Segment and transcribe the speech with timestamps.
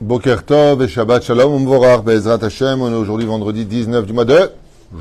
[0.00, 2.80] Boker Tov et Shabbat Shalom Umvorach Bezrat Hashem.
[2.80, 4.50] On est aujourd'hui vendredi 19 du mois de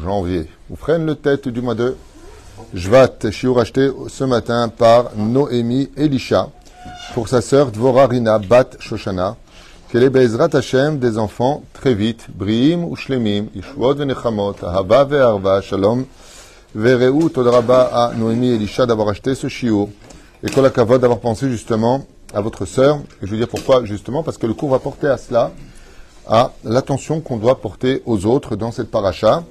[0.03, 0.45] janvier.
[0.69, 1.95] Vous freinez le tête du mois de
[2.73, 6.49] Jvat, shiur acheté ce matin par Noémie Elisha
[7.13, 9.37] pour sa sœur Dvora Rina Bat Shoshana.
[9.89, 12.27] Qu'elle est Bezrat Hashem des enfants très vite.
[12.35, 16.03] Briim ou Shlemim, Yishuot venechamot, Ahava ve'arva, Shalom.
[16.75, 19.87] Vereu Todraba à Noémie Elisha d'avoir acheté ce shiur.
[20.43, 22.99] Et Kol Kavod d'avoir pensé justement à votre sœur.
[23.21, 25.51] Et je veux dire pourquoi justement Parce que le cours va porter à cela,
[26.27, 29.43] à l'attention qu'on doit porter aux autres dans cette paracha.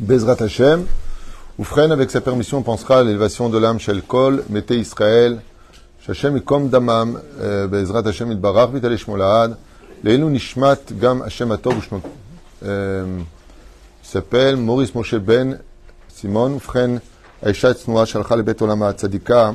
[0.00, 0.86] Bezrat Hashem.
[1.58, 5.42] Oufren, avec sa permission, on pensera à l'élévation de l'âme Shel Kol, Mettez Israël,
[6.00, 9.58] Shachem Ikom Damam, euh, Bezrat Hashem Itbarach, Vitale Shmolad,
[10.02, 11.76] Leinu Nishmat Gam Hashem Atov,
[12.64, 13.18] euh,
[14.02, 15.60] il s'appelle Maurice Moshe Ben
[16.08, 17.00] Simon, Oufren,
[17.44, 19.54] Aisha Tznoa, Shalcha le Bet Olama Tzadika,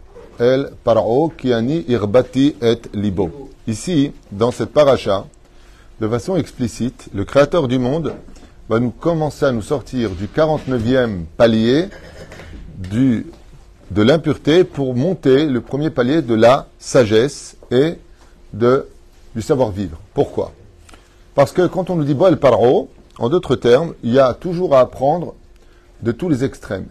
[0.41, 3.49] el Paro qui ani irbati et libo.
[3.67, 5.25] Ici, dans cette paracha,
[5.99, 8.15] de façon explicite, le Créateur du monde
[8.67, 11.89] va nous commencer à nous sortir du 49e palier
[12.89, 17.99] de l'impureté pour monter le premier palier de la sagesse et
[18.53, 18.87] de,
[19.35, 19.99] du savoir-vivre.
[20.15, 20.53] Pourquoi?
[21.35, 22.89] Parce que quand on nous dit Bo el Paro,
[23.19, 25.35] en d'autres termes, il y a toujours à apprendre
[26.01, 26.87] de tous les extrêmes.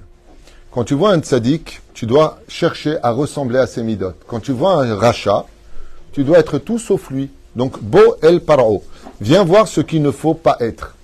[0.72, 4.20] Quand tu vois un tzaddik, tu dois chercher à ressembler à ses midotes.
[4.28, 5.44] Quand tu vois un rachat,
[6.12, 7.28] tu dois être tout sauf lui.
[7.56, 8.84] Donc, Bo el Paro.
[9.20, 10.94] Viens voir ce qu'il ne faut pas être.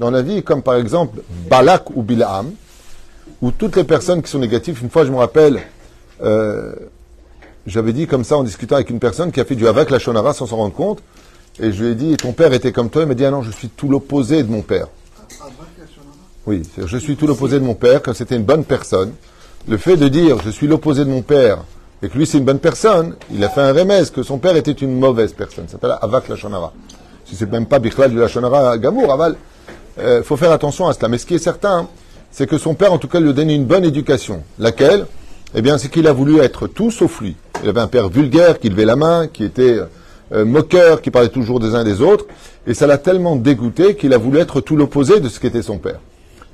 [0.00, 2.50] Dans la vie, comme par exemple Balak ou Bilaam,
[3.40, 5.62] où toutes les personnes qui sont négatives, une fois je me rappelle,
[6.22, 6.74] euh,
[7.68, 10.00] j'avais dit comme ça en discutant avec une personne qui a fait du Havak la
[10.00, 11.00] Shonara sans s'en rendre compte,
[11.60, 13.42] et je lui ai dit, ton père était comme toi, il m'a dit, ah non,
[13.42, 14.88] je suis tout l'opposé de mon père.
[16.46, 19.12] Oui, je suis tout l'opposé de mon père, que c'était une bonne personne.
[19.66, 21.58] Le fait de dire je suis l'opposé de mon père
[22.02, 24.54] et que lui c'est une bonne personne, il a fait un remèze que son père
[24.56, 25.64] était une mauvaise personne.
[25.66, 26.74] Ça s'appelle Avak Lachonara.
[27.24, 29.36] Si c'est même pas Bichlal de Lachonara Gamour, Aval,
[29.96, 31.08] il euh, faut faire attention à cela.
[31.08, 31.88] Mais ce qui est certain,
[32.30, 34.42] c'est que son père en tout cas lui a donné une bonne éducation.
[34.58, 35.06] Laquelle?
[35.54, 37.36] Eh bien, c'est qu'il a voulu être tout sauf lui.
[37.62, 39.78] Il avait un père vulgaire qui levait la main, qui était
[40.32, 42.26] euh, moqueur, qui parlait toujours des uns des autres,
[42.66, 45.78] et ça l'a tellement dégoûté qu'il a voulu être tout l'opposé de ce qu'était son
[45.78, 46.00] père.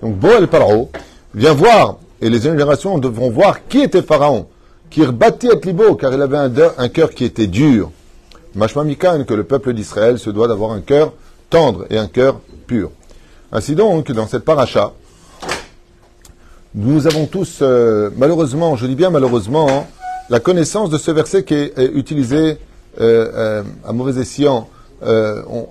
[0.02, 0.90] Donc, Bo el Paro
[1.34, 4.46] vient voir, et les générations devront voir qui était Pharaon,
[4.88, 6.38] qui rebattit et libo, car il avait
[6.76, 7.90] un, cœur qui était dur.
[8.54, 11.12] Mashma Mikan, que le peuple d'Israël se doit d'avoir un cœur
[11.50, 12.90] tendre et un cœur pur.
[13.52, 14.92] Ainsi donc, dans cette paracha,
[16.74, 19.88] nous avons tous, euh, malheureusement, je dis bien malheureusement,
[20.30, 22.58] la connaissance de ce verset qui est, utilisé
[23.00, 24.68] euh, euh, à mauvais escient,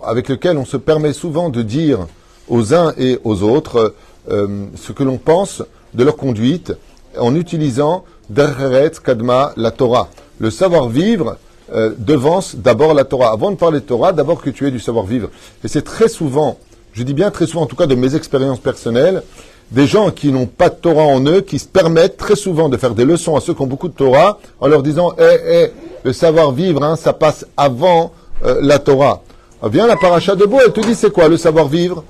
[0.04, 2.08] avec lequel on se permet souvent de dire
[2.48, 3.94] aux uns et aux autres
[4.30, 5.64] euh, ce que l'on pense
[5.94, 6.74] de leur conduite
[7.18, 10.10] en utilisant Dereret Kadma la Torah.
[10.40, 11.38] Le savoir-vivre
[11.74, 13.32] euh, devance d'abord la Torah.
[13.32, 15.30] Avant de parler de Torah, d'abord que tu aies du savoir-vivre.
[15.64, 16.58] Et c'est très souvent,
[16.94, 19.24] je dis bien très souvent, en tout cas de mes expériences personnelles,
[19.72, 22.78] des gens qui n'ont pas de Torah en eux, qui se permettent très souvent de
[22.78, 25.68] faire des leçons à ceux qui ont beaucoup de Torah, en leur disant, eh, eh,
[26.04, 28.14] le savoir-vivre, hein, ça passe avant
[28.44, 29.22] euh, la Torah.
[29.62, 32.04] Alors, viens la paracha de Beau, elle te dit c'est quoi le savoir-vivre?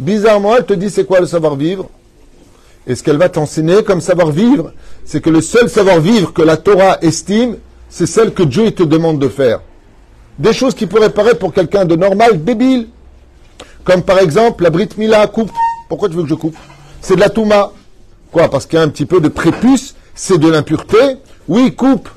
[0.00, 1.86] Bizarrement, elle te dit c'est quoi le savoir-vivre?
[2.86, 4.72] Et ce qu'elle va t'enseigner comme savoir-vivre,
[5.04, 7.58] c'est que le seul savoir-vivre que la Torah estime,
[7.90, 9.60] c'est celle que Dieu te demande de faire.
[10.38, 12.88] Des choses qui pourraient paraître pour quelqu'un de normal, débile.
[13.84, 15.52] Comme par exemple la Brit Mila coupe.
[15.90, 16.56] Pourquoi tu veux que je coupe?
[17.02, 17.70] C'est de la Touma.
[18.32, 21.18] Quoi Parce qu'il y a un petit peu de prépuce, c'est de l'impureté?
[21.46, 22.08] Oui, coupe.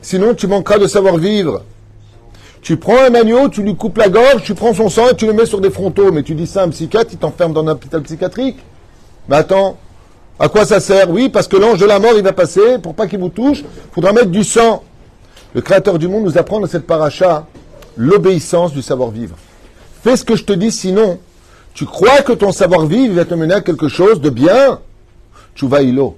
[0.00, 1.64] Sinon, tu manqueras de savoir-vivre.
[2.66, 5.24] Tu prends un agneau, tu lui coupes la gorge, tu prends son sang et tu
[5.24, 6.10] le mets sur des frontaux.
[6.10, 8.56] Mais tu dis ça à un psychiatre, il t'enferme dans un hôpital psychiatrique.
[9.28, 9.78] Mais attends,
[10.40, 11.08] à quoi ça sert?
[11.08, 13.60] Oui, parce que l'ange de la mort, il va passer, pour pas qu'il vous touche,
[13.60, 14.82] il faudra mettre du sang.
[15.54, 17.46] Le Créateur du monde nous apprend dans cette paracha
[17.96, 19.36] l'obéissance du savoir-vivre.
[20.02, 21.20] Fais ce que je te dis, sinon,
[21.72, 24.80] tu crois que ton savoir-vivre va te mener à quelque chose de bien
[25.54, 26.16] Tu vas îlot.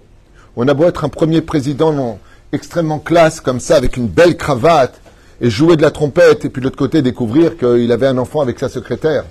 [0.56, 2.19] On a beau être un premier président
[2.52, 4.99] extrêmement classe, comme ça, avec une belle cravate,
[5.40, 8.40] et jouer de la trompette, et puis de l'autre côté découvrir qu'il avait un enfant
[8.40, 9.25] avec sa secrétaire.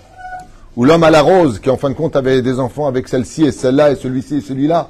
[0.76, 3.46] Ou l'homme à la rose, qui en fin de compte avait des enfants avec celle-ci
[3.46, 4.90] et celle-là, et celui-ci et celui-là.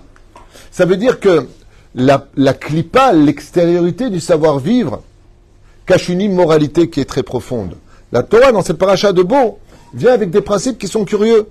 [0.71, 1.47] Ça veut dire que
[1.95, 5.01] la, la clipa, l'extériorité du savoir-vivre,
[5.85, 7.75] cache une immoralité qui est très profonde.
[8.11, 9.59] La Torah, dans cette paracha de Beau,
[9.93, 11.47] vient avec des principes qui sont curieux.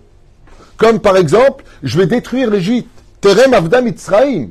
[0.76, 2.90] Comme par exemple, je vais détruire l'Égypte.
[3.20, 4.48] Terem Avda Mitzraim.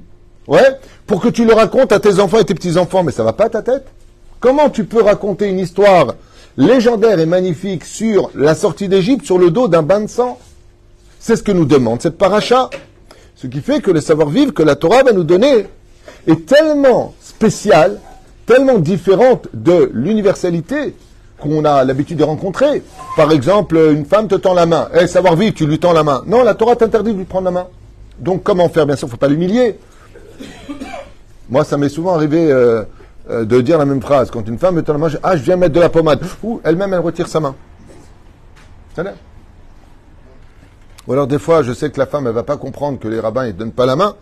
[0.47, 3.33] Ouais, pour que tu le racontes à tes enfants et tes petits-enfants, mais ça va
[3.33, 3.85] pas à ta tête
[4.39, 6.15] Comment tu peux raconter une histoire
[6.57, 10.39] légendaire et magnifique sur la sortie d'Égypte sur le dos d'un bain de sang?
[11.19, 12.69] C'est ce que nous demande cette paracha.
[13.35, 15.65] Ce qui fait que le savoir-vivre que la Torah va nous donner
[16.27, 17.99] est tellement spécial,
[18.45, 20.95] tellement différente de l'universalité
[21.39, 22.83] qu'on a l'habitude de rencontrer.
[23.17, 24.89] Par exemple, une femme te tend la main.
[24.93, 26.23] Eh, savoir-vivre, tu lui tends la main.
[26.27, 27.67] Non, la Torah t'interdit de lui prendre la main.
[28.19, 28.85] Donc comment faire?
[28.85, 29.77] Bien sûr, il ne faut pas l'humilier.
[31.49, 32.83] Moi, ça m'est souvent arrivé euh,
[33.29, 34.29] euh, de dire la même phrase.
[34.31, 36.19] Quand une femme la main, je, ah, je viens mettre de la pommade.
[36.43, 37.55] Ou elle-même, elle retire sa main.
[41.07, 43.19] Ou alors, des fois, je sais que la femme, elle va pas comprendre que les
[43.19, 44.15] rabbins, ils ne donnent pas la main.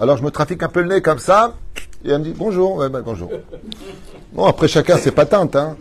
[0.00, 1.54] Alors, je me trafique un peu le nez comme ça.
[2.04, 2.88] Et elle me dit, bonjour.
[2.88, 3.30] Ben, bonjour.
[4.32, 5.56] Bon, après, chacun ses patentes.
[5.56, 5.76] Hein.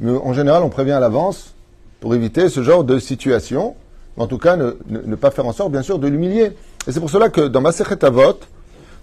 [0.00, 1.54] Mais en général, on prévient à l'avance
[2.00, 3.74] pour éviter ce genre de situation.
[4.16, 6.52] En tout cas, ne, pas faire en sorte, bien sûr, de l'humilier.
[6.86, 8.38] Et c'est pour cela que dans Masechet Avot,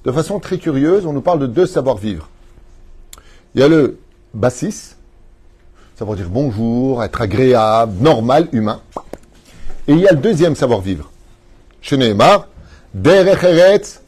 [0.06, 2.30] de façon très curieuse, on nous parle de deux savoir-vivre.
[3.54, 3.98] Il y a le
[4.34, 4.96] bassis,
[5.98, 8.81] savoir dire bonjour, être agréable, normal, humain.
[9.88, 11.12] Et il y a le deuxième savoir-vivre.
[11.81, 12.48] Chez Nehemar,
[12.94, 14.00] Derech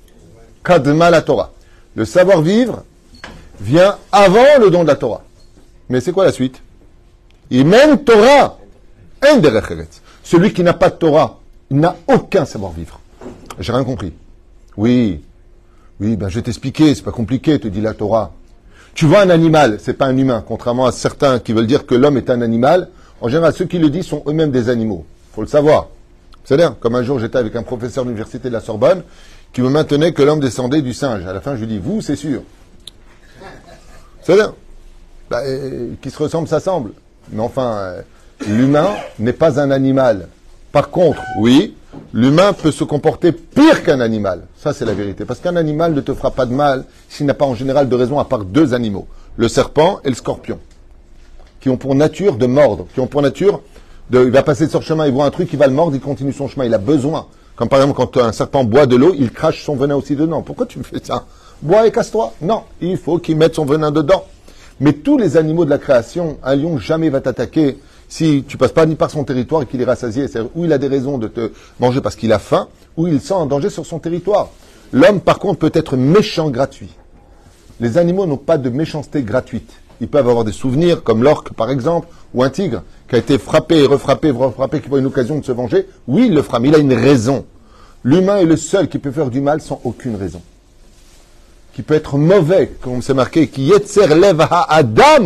[0.64, 1.52] Kadma la Torah.
[1.96, 2.84] Le savoir-vivre
[3.60, 5.24] vient avant le don de la Torah.
[5.90, 6.62] Mais c'est quoi la suite?
[7.50, 8.58] Imen Torah.
[10.24, 11.40] Celui qui n'a pas de Torah,
[11.72, 13.00] n'a aucun savoir-vivre.
[13.60, 14.14] J'ai rien compris.
[14.76, 15.22] Oui,
[16.00, 18.32] oui, ben je vais t'expliquer, c'est pas compliqué, te dit la Torah.
[18.94, 21.96] Tu vois un animal, c'est pas un humain, contrairement à certains qui veulent dire que
[21.96, 22.90] l'homme est un animal.
[23.22, 25.06] En général, ceux qui le disent sont eux-mêmes des animaux.
[25.34, 25.88] Faut le savoir.
[26.44, 29.04] C'est-à-dire, comme un jour j'étais avec un professeur de l'université de la Sorbonne
[29.54, 31.26] qui me maintenait que l'homme descendait du singe.
[31.26, 32.42] À la fin, je lui dis, vous, c'est sûr.
[34.22, 34.54] C'est-à-dire,
[35.30, 36.92] bah, euh, qui se ressemble, s'assemble.
[37.32, 38.02] Mais enfin, euh,
[38.48, 38.90] l'humain
[39.20, 40.28] n'est pas un animal.
[40.72, 41.76] Par contre, oui,
[42.14, 44.42] l'humain peut se comporter pire qu'un animal.
[44.58, 45.26] Ça, c'est la vérité.
[45.26, 47.96] Parce qu'un animal ne te fera pas de mal s'il n'a pas en général de
[47.96, 49.08] raison à part deux animaux.
[49.36, 50.60] Le serpent et le scorpion.
[51.60, 52.88] Qui ont pour nature de mordre.
[52.94, 53.62] Qui ont pour nature
[54.12, 56.32] il va passer sur chemin, il voit un truc, il va le mordre, il continue
[56.32, 56.66] son chemin.
[56.66, 57.28] Il a besoin.
[57.58, 60.42] Comme par exemple, quand un serpent boit de l'eau, il crache son venin aussi dedans.
[60.42, 61.26] Pourquoi tu me fais ça?
[61.62, 62.34] Bois et casse-toi.
[62.42, 62.64] Non.
[62.80, 64.24] Il faut qu'il mette son venin dedans.
[64.80, 68.71] Mais tous les animaux de la création, un lion jamais va t'attaquer si tu passes
[68.71, 71.18] pas ni par son territoire et qu'il est rassasié, c'est-à-dire où il a des raisons
[71.18, 74.50] de te manger parce qu'il a faim, ou il sent un danger sur son territoire.
[74.94, 76.89] L'homme, par contre, peut être méchant gratuit.
[77.80, 79.71] Les animaux n'ont pas de méchanceté gratuite.
[80.00, 83.38] Ils peuvent avoir des souvenirs, comme l'orque, par exemple, ou un tigre, qui a été
[83.38, 85.88] frappé et refrappé, refrappé, qui voit une occasion de se venger.
[86.07, 87.45] Oui, il le fera, mais il a une raison.
[88.04, 90.42] L'humain est le seul qui peut faire du mal sans aucune raison
[91.78, 95.26] qui peut être mauvais, comme c'est marqué, qui yetzer lev adam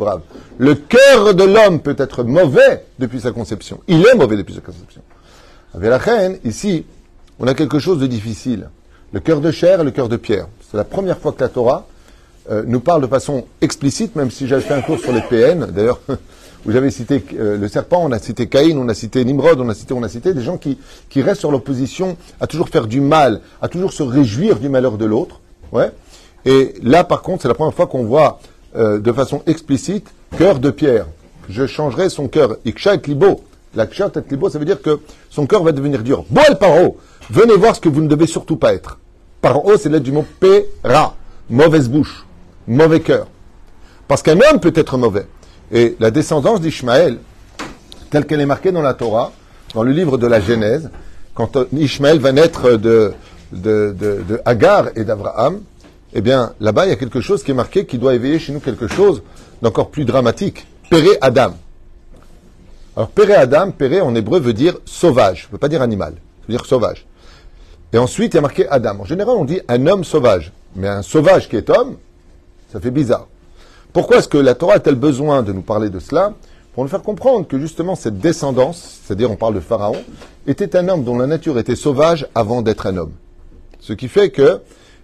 [0.00, 0.20] rav.
[0.58, 3.78] Le cœur de l'homme peut être mauvais depuis sa conception.
[3.86, 5.00] Il est mauvais depuis sa conception.
[5.72, 6.86] Avec la reine, ici,
[7.38, 8.68] on a quelque chose de difficile.
[9.12, 10.48] Le cœur de chair et le cœur de pierre.
[10.68, 11.86] C'est la première fois que la Torah
[12.50, 15.66] euh, nous parle de façon explicite, même si j'avais fait un cours sur les PN,
[15.66, 16.00] d'ailleurs,
[16.64, 19.68] vous avez cité euh, le serpent, on a cité Caïn, on a cité Nimrod, on
[19.68, 23.00] a cité, on a cité des gens qui restent sur l'opposition à toujours faire du
[23.00, 25.38] mal, à toujours se réjouir du malheur de l'autre.
[26.44, 28.40] Et là, par contre, c'est la première fois qu'on voit
[28.76, 31.06] euh, de façon explicite cœur de pierre.
[31.48, 32.56] Je changerai son cœur.
[32.64, 33.42] Iksha et libo.
[33.74, 36.24] La et libo, ça veut dire que son cœur va devenir dur.
[36.30, 36.98] Boel paro.
[37.30, 38.98] Venez voir ce que vous ne devez surtout pas être.
[39.40, 41.14] Paro, c'est l'aide du mot pera.
[41.48, 42.26] Mauvaise bouche.
[42.66, 43.26] Mauvais cœur.
[44.08, 45.26] Parce qu'un homme peut être mauvais.
[45.70, 47.18] Et la descendance d'Ishmaël,
[48.10, 49.32] telle qu'elle est marquée dans la Torah,
[49.74, 50.90] dans le livre de la Genèse,
[51.34, 53.14] quand Ishmaël va naître de,
[53.52, 55.60] de, de, Hagar et d'Abraham,
[56.14, 58.52] eh bien, là-bas, il y a quelque chose qui est marqué qui doit éveiller chez
[58.52, 59.22] nous quelque chose
[59.62, 60.66] d'encore plus dramatique.
[60.90, 61.54] Péré Adam.
[62.96, 66.14] Alors, Péré Adam, Péré en hébreu veut dire sauvage, ne veut pas dire animal,
[66.46, 67.06] veut dire sauvage.
[67.92, 69.00] Et ensuite, il y a marqué Adam.
[69.00, 70.52] En général, on dit un homme sauvage.
[70.74, 71.96] Mais un sauvage qui est homme,
[72.72, 73.28] ça fait bizarre.
[73.92, 76.32] Pourquoi est-ce que la Torah a-t-elle besoin de nous parler de cela
[76.74, 80.02] Pour nous faire comprendre que justement cette descendance, c'est-à-dire on parle de Pharaon,
[80.46, 83.12] était un homme dont la nature était sauvage avant d'être un homme.
[83.80, 84.60] Ce qui fait que,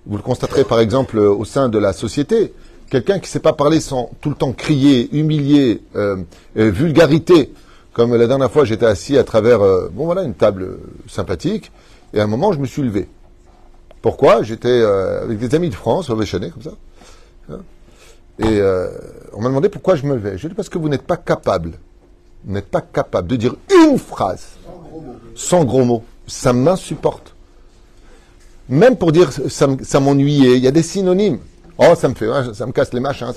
[0.09, 2.55] vous le constaterez par exemple au sein de la société,
[2.91, 6.17] quelqu'un qui ne sait pas parler sans tout le temps crier, humilier, euh,
[6.57, 7.53] euh, vulgarité,
[7.93, 11.71] comme la dernière fois j'étais assis à travers, euh, bon voilà, une table sympathique,
[12.15, 13.07] et à un moment je me suis levé.
[14.01, 14.43] Pourquoi?
[14.43, 16.71] J'étais avec des amis de France, au comme ça.
[17.51, 17.59] Hein.
[18.39, 18.63] Et
[19.33, 20.39] on m'a demandé pourquoi je me levais.
[20.39, 21.73] J'ai dit parce que vous n'êtes pas capable,
[22.45, 24.51] vous n'êtes pas capable de dire une phrase
[25.35, 26.05] sans gros mots.
[26.29, 27.35] Ça m'insupporte.
[28.69, 31.39] Même pour dire ça, m'ennuyait, il y a des synonymes.
[31.79, 32.29] Oh, ça me fait,
[32.75, 33.33] casse les machins.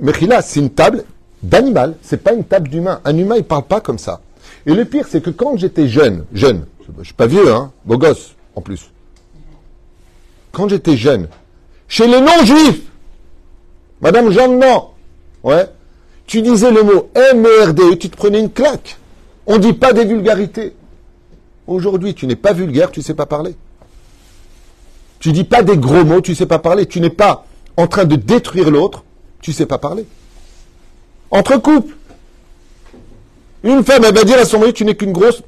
[0.00, 1.04] Mechila, c'est une table,
[1.42, 1.96] d'animal.
[2.02, 3.00] C'est pas une table d'humain.
[3.04, 4.20] Un humain, il parle pas comme ça.
[4.66, 6.64] Et le pire, c'est que quand j'étais jeune, jeune,
[6.98, 8.90] je suis pas vieux, hein, beau gosse, en plus.
[10.52, 11.28] Quand j'étais jeune,
[11.88, 12.82] chez les non-juifs,
[14.00, 14.88] Madame Jeanne, non,
[15.42, 15.66] ouais,
[16.26, 18.96] tu disais le mot MRD, tu te prenais une claque.
[19.46, 20.74] On dit pas des vulgarités.
[21.66, 23.54] Aujourd'hui, tu n'es pas vulgaire, tu sais pas parler.
[25.20, 26.86] Tu dis pas des gros mots, tu sais pas parler.
[26.86, 27.44] Tu n'es pas
[27.76, 29.04] en train de détruire l'autre,
[29.40, 30.06] tu sais pas parler.
[31.30, 31.94] Entre couples,
[33.62, 35.42] une femme, elle va dire à son mari, tu n'es qu'une grosse.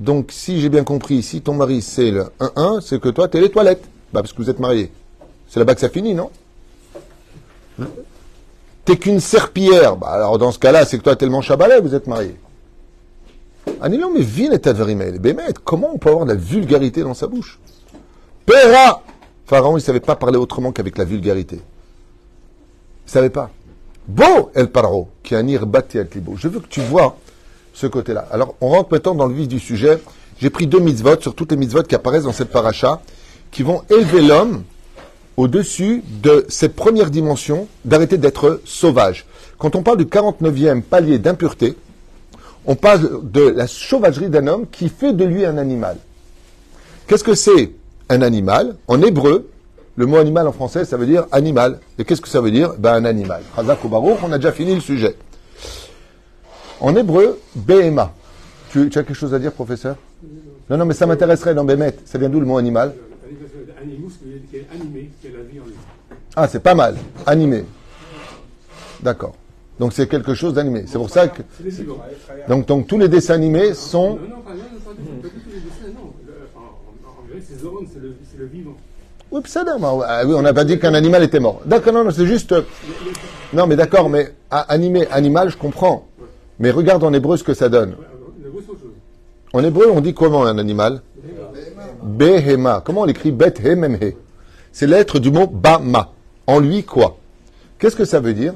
[0.00, 3.36] Donc, si j'ai bien compris, si ton mari c'est le 1-1, c'est que toi, tu
[3.36, 3.84] es les toilettes.
[4.12, 4.90] Bah, parce que vous êtes mariés.
[5.48, 6.30] C'est là-bas que ça finit, non?
[8.84, 9.96] T'es qu'une serpillière.
[9.96, 12.36] Bah, alors, dans ce cas-là, c'est que toi, tellement chabalais, vous êtes mariés.
[13.82, 17.58] Anilon, mais vine et Bémet, comment on peut avoir de la vulgarité dans sa bouche?
[18.46, 19.02] Péra
[19.44, 21.56] Pharaon, il ne savait pas parler autrement qu'avec la vulgarité.
[21.56, 23.50] Il ne savait pas.
[24.06, 26.36] Beau El Paro, qui a nir al Libo.
[26.36, 27.16] Je veux que tu vois
[27.74, 28.28] ce côté-là.
[28.30, 29.98] Alors, on rentre maintenant dans le vif du sujet.
[30.38, 33.00] J'ai pris deux mitzvot sur toutes les mitzvot qui apparaissent dans cette paracha,
[33.50, 34.62] qui vont élever l'homme
[35.36, 39.26] au-dessus de cette première dimension d'arrêter d'être sauvage.
[39.58, 41.76] Quand on parle du 49e palier d'impureté,
[42.66, 45.96] on parle de la sauvagerie d'un homme qui fait de lui un animal.
[47.06, 47.72] Qu'est-ce que c'est
[48.08, 48.76] un animal?
[48.86, 49.50] En hébreu,
[49.96, 51.80] le mot animal en français, ça veut dire animal.
[51.98, 52.74] Et qu'est-ce que ça veut dire?
[52.78, 53.42] Ben un animal.
[53.56, 55.16] Baruch, on a déjà fini le sujet.
[56.80, 58.12] En hébreu, Behema.
[58.70, 59.96] Tu, as quelque chose à dire, professeur?
[60.70, 61.94] Non, non, mais ça m'intéresserait dans Bémet.
[62.06, 62.94] Ça vient d'où le mot animal?
[66.34, 66.96] Ah, c'est pas mal.
[67.26, 67.64] Animé.
[69.02, 69.34] D'accord.
[69.82, 70.84] Donc c'est quelque chose d'animé.
[70.86, 71.42] C'est pour ça que.
[72.46, 74.10] Donc, donc tous les dessins animés sont.
[74.10, 76.12] Non, non, pas, tous les dessins, non.
[77.00, 78.76] En c'est le vivant.
[79.32, 81.62] Oui, ça, ah oui, on n'a pas dit qu'un animal était mort.
[81.64, 82.54] D'accord, non, non, c'est juste.
[83.52, 86.06] Non, mais d'accord, mais animé, animal, je comprends.
[86.60, 87.96] Mais regarde en hébreu ce que ça donne.
[89.52, 91.02] En hébreu, on dit comment un animal?
[92.04, 92.84] Behema.
[92.86, 94.14] Comment on écrit Bet He
[94.70, 96.12] C'est l'être du mot Bama.
[96.46, 97.18] En lui, quoi?
[97.80, 98.54] Qu'est-ce que ça veut dire?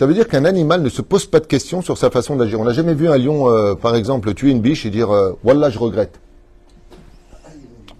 [0.00, 2.58] Ça veut dire qu'un animal ne se pose pas de questions sur sa façon d'agir.
[2.58, 5.38] On n'a jamais vu un lion, euh, par exemple, tuer une biche et dire euh,
[5.44, 6.18] Wallah, je regrette.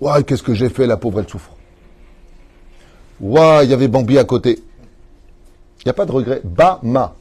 [0.00, 1.50] Ouais, qu'est-ce que j'ai fait, la pauvre, elle souffre.
[3.20, 4.60] Ouah, il y avait Bambi à côté.
[5.80, 6.40] Il n'y a pas de regret.
[6.42, 7.16] Bama.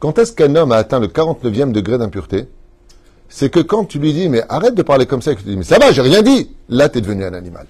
[0.00, 2.48] Quand est-ce qu'un homme a atteint le 49e degré d'impureté?
[3.28, 5.46] C'est que quand tu lui dis, mais arrête de parler comme ça, et que tu
[5.46, 6.50] dis, mais ça va, j'ai rien dit.
[6.68, 7.68] Là, tu es devenu un animal.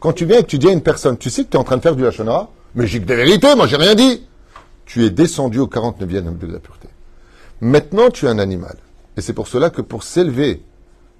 [0.00, 1.60] Quand tu viens et que tu dis à une personne, tu sais que tu es
[1.60, 4.22] en train de faire du hachonara, mais j'ai que des vérités, moi j'ai rien dit.
[4.86, 6.88] Tu es descendu au 49e degré de la pureté.
[7.60, 8.76] Maintenant, tu es un animal.
[9.16, 10.62] Et c'est pour cela que pour s'élever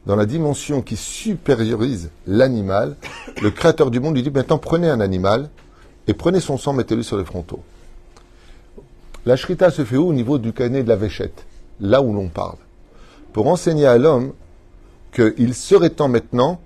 [0.06, 2.96] dans la dimension qui supériorise l'animal,
[3.40, 5.48] le créateur du monde lui dit maintenant prenez un animal
[6.06, 7.62] et prenez son sang, mettez-le sur les frontaux.
[9.24, 10.08] La shrita se fait où?
[10.08, 11.46] Au niveau du canet de la véchette,
[11.80, 12.58] là où l'on parle.
[13.32, 14.32] Pour enseigner à l'homme
[15.12, 16.60] qu'il serait temps maintenant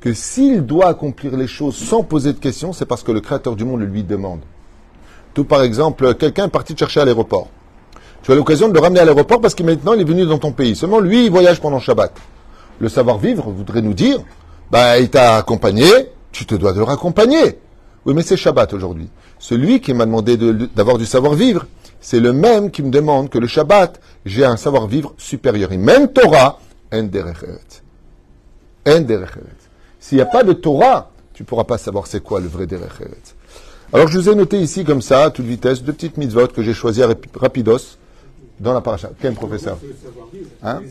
[0.00, 3.56] que s'il doit accomplir les choses sans poser de questions, c'est parce que le créateur
[3.56, 4.40] du monde le lui demande.
[5.34, 7.48] Tout par exemple, quelqu'un est parti chercher à l'aéroport.
[8.22, 10.38] Tu as l'occasion de le ramener à l'aéroport parce qu'il maintenant il est venu dans
[10.38, 10.74] ton pays.
[10.74, 12.12] Seulement lui, il voyage pendant Shabbat
[12.78, 14.18] le savoir-vivre voudrait nous dire,
[14.70, 15.86] bah, il t'a accompagné,
[16.32, 17.58] tu te dois de le raccompagner.
[18.04, 19.08] Oui, mais c'est Shabbat aujourd'hui.
[19.38, 21.66] Celui qui m'a demandé d'avoir du savoir-vivre,
[22.00, 25.70] c'est le même qui me demande que le Shabbat, j'ai un savoir-vivre supérieur.
[25.70, 26.60] Même Torah,
[30.00, 32.66] S'il n'y a pas de Torah, tu ne pourras pas savoir c'est quoi le vrai
[32.66, 33.10] derecheret.
[33.94, 36.62] Alors je vous ai noté ici comme ça, à toute vitesse, deux petites mitzvot que
[36.62, 37.96] j'ai choisies rapidos
[38.58, 39.10] dans la paracha.
[39.20, 39.78] Quel professeur
[40.64, 40.82] hein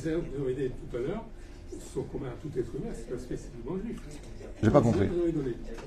[1.93, 3.97] sont communs à tout être humain, c'est pas spécifiquement juif.
[4.63, 5.07] J'ai pas compris.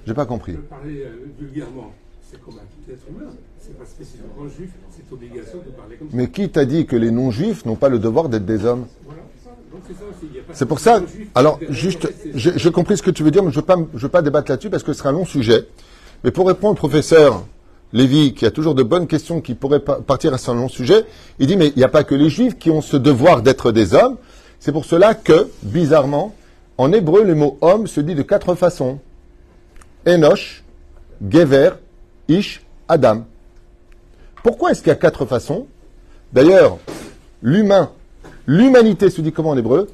[0.06, 0.52] J'ai pas compris.
[0.52, 1.92] Parler euh, vulgairement,
[2.30, 3.30] c'est commun à tout être humain.
[3.58, 6.16] C'est pas spécifiquement juif, c'est obligation de parler comme ça.
[6.16, 8.86] Mais qui t'a dit que les non-juifs n'ont pas le devoir d'être des hommes?
[9.04, 9.22] Voilà.
[10.52, 11.00] C'est pour ça.
[11.34, 14.22] Alors, juste, j'ai compris ce que tu veux dire, mais je ne veux, veux, pas
[14.22, 15.66] débattre là-dessus parce que ce sera un long sujet.
[16.26, 17.44] Mais pour répondre au professeur
[17.92, 21.04] Lévy, qui a toujours de bonnes questions qui pourraient partir à ce long sujet,
[21.38, 23.70] il dit mais il n'y a pas que les juifs qui ont ce devoir d'être
[23.70, 24.16] des hommes.
[24.58, 26.34] C'est pour cela que, bizarrement,
[26.78, 28.98] en hébreu, le mot homme se dit de quatre façons.
[30.04, 30.64] Enosh,
[31.30, 31.70] Gever,
[32.26, 33.24] Ish, Adam.
[34.42, 35.68] Pourquoi est-ce qu'il y a quatre façons?
[36.32, 36.78] D'ailleurs,
[37.40, 37.92] l'humain,
[38.48, 39.88] l'humanité se dit comment en hébreu?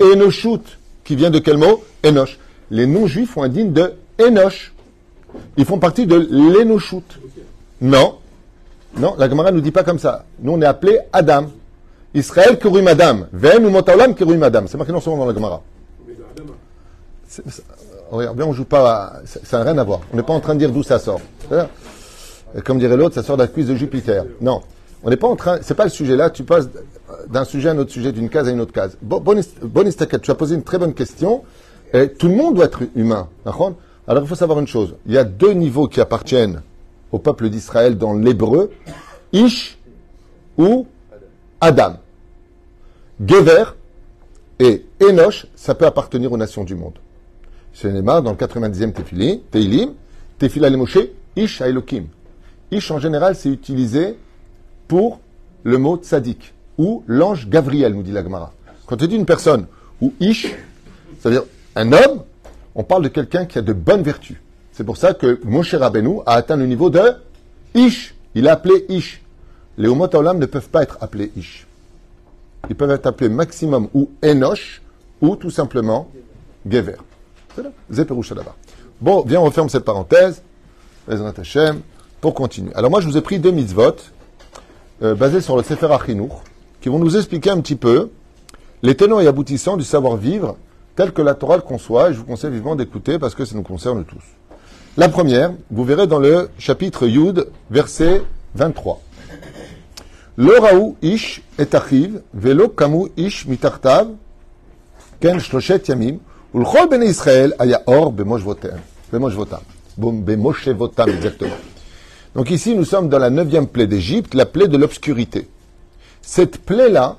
[0.00, 1.82] Enoshut, qui vient de quel mot?
[2.04, 2.38] Enosh.
[2.70, 4.71] Les non-juifs font un digne de Enosh.
[5.56, 7.02] Ils font partie de l'Enoshut.
[7.80, 8.18] Non.
[8.96, 10.24] Non, la Gemara ne nous dit pas comme ça.
[10.40, 11.46] Nous, on est appelé Adam.
[12.14, 13.26] Israël Kiruim Adam.
[13.32, 13.82] Ven ou
[14.14, 14.64] Kiruim Adam.
[14.66, 15.62] C'est marqué non seulement dans la Gemara.
[18.10, 19.20] Regarde, bien, on joue pas.
[19.24, 20.00] Ça n'a rien à voir.
[20.12, 21.20] On n'est pas en train de dire d'où ça sort.
[22.64, 24.26] Comme dirait l'autre, ça sort de la cuisse de Jupiter.
[24.40, 24.60] Non.
[25.04, 26.68] On n'est pas en train, c'est pas le sujet là, tu passes
[27.28, 28.96] d'un sujet à un autre sujet, d'une case à une autre case.
[29.02, 29.24] Bon,
[29.84, 31.42] istaquette, tu as posé une très bonne question.
[32.18, 33.28] Tout le monde doit être humain.
[34.06, 34.96] Alors il faut savoir une chose.
[35.06, 36.62] Il y a deux niveaux qui appartiennent
[37.12, 38.72] au peuple d'Israël dans l'hébreu.
[39.32, 39.78] Ish
[40.58, 40.86] ou
[41.60, 41.96] Adam.
[43.24, 43.64] Gever
[44.58, 46.94] et Enoch, ça peut appartenir aux nations du monde.
[47.72, 49.94] C'est dans le 90e Tefili, Teilim,
[50.38, 50.98] Tefila le Moshe,
[51.36, 52.06] Ish Elohim.
[52.70, 54.18] Ish en général, c'est utilisé
[54.88, 55.20] pour
[55.62, 58.52] le mot tzaddik ou l'ange Gabriel, nous dit la Gemara.
[58.86, 59.66] Quand tu dis une personne
[60.00, 60.54] ou Ish,
[61.18, 61.44] c'est-à-dire
[61.76, 62.24] un homme,
[62.74, 64.36] on parle de quelqu'un qui a de bonnes vertus.
[64.72, 67.00] C'est pour ça que Moshe Rabbeinu a atteint le niveau de
[67.74, 68.14] Ish.
[68.34, 69.22] Il a appelé Ish.
[69.76, 71.66] Les Homot ne peuvent pas être appelés Ish.
[72.70, 74.82] Ils peuvent être appelés maximum ou Enoch
[75.20, 76.08] ou tout simplement
[76.68, 76.96] Gever.
[77.54, 77.70] C'est là.
[79.00, 80.42] Bon, viens, on referme cette parenthèse.
[82.20, 82.72] Pour continuer.
[82.74, 83.96] Alors moi, je vous ai pris deux mitzvot
[85.02, 86.44] euh, basés sur le Sefer Achinour
[86.80, 88.10] qui vont nous expliquer un petit peu
[88.82, 90.56] les tenants et aboutissants du savoir-vivre
[90.96, 92.10] tel que la Torah le conçoit.
[92.10, 94.22] Et je vous conseille vivement d'écouter parce que ça nous concerne tous.
[94.96, 98.22] La première, vous verrez dans le chapitre Yud, verset
[98.54, 99.00] 23.
[100.36, 104.08] Le raou ish et achiv, velo kamu ish mitartav,
[105.20, 106.18] ken shloshet yamim,
[106.54, 108.12] ulchol ben Israël aya or.
[108.12, 109.60] Bemoshvotam.
[109.98, 111.56] Bemoshevotam, exactement.
[112.34, 115.48] Donc ici, nous sommes dans la neuvième plaie d'Égypte, la plaie de l'obscurité.
[116.22, 117.16] Cette plaie-là,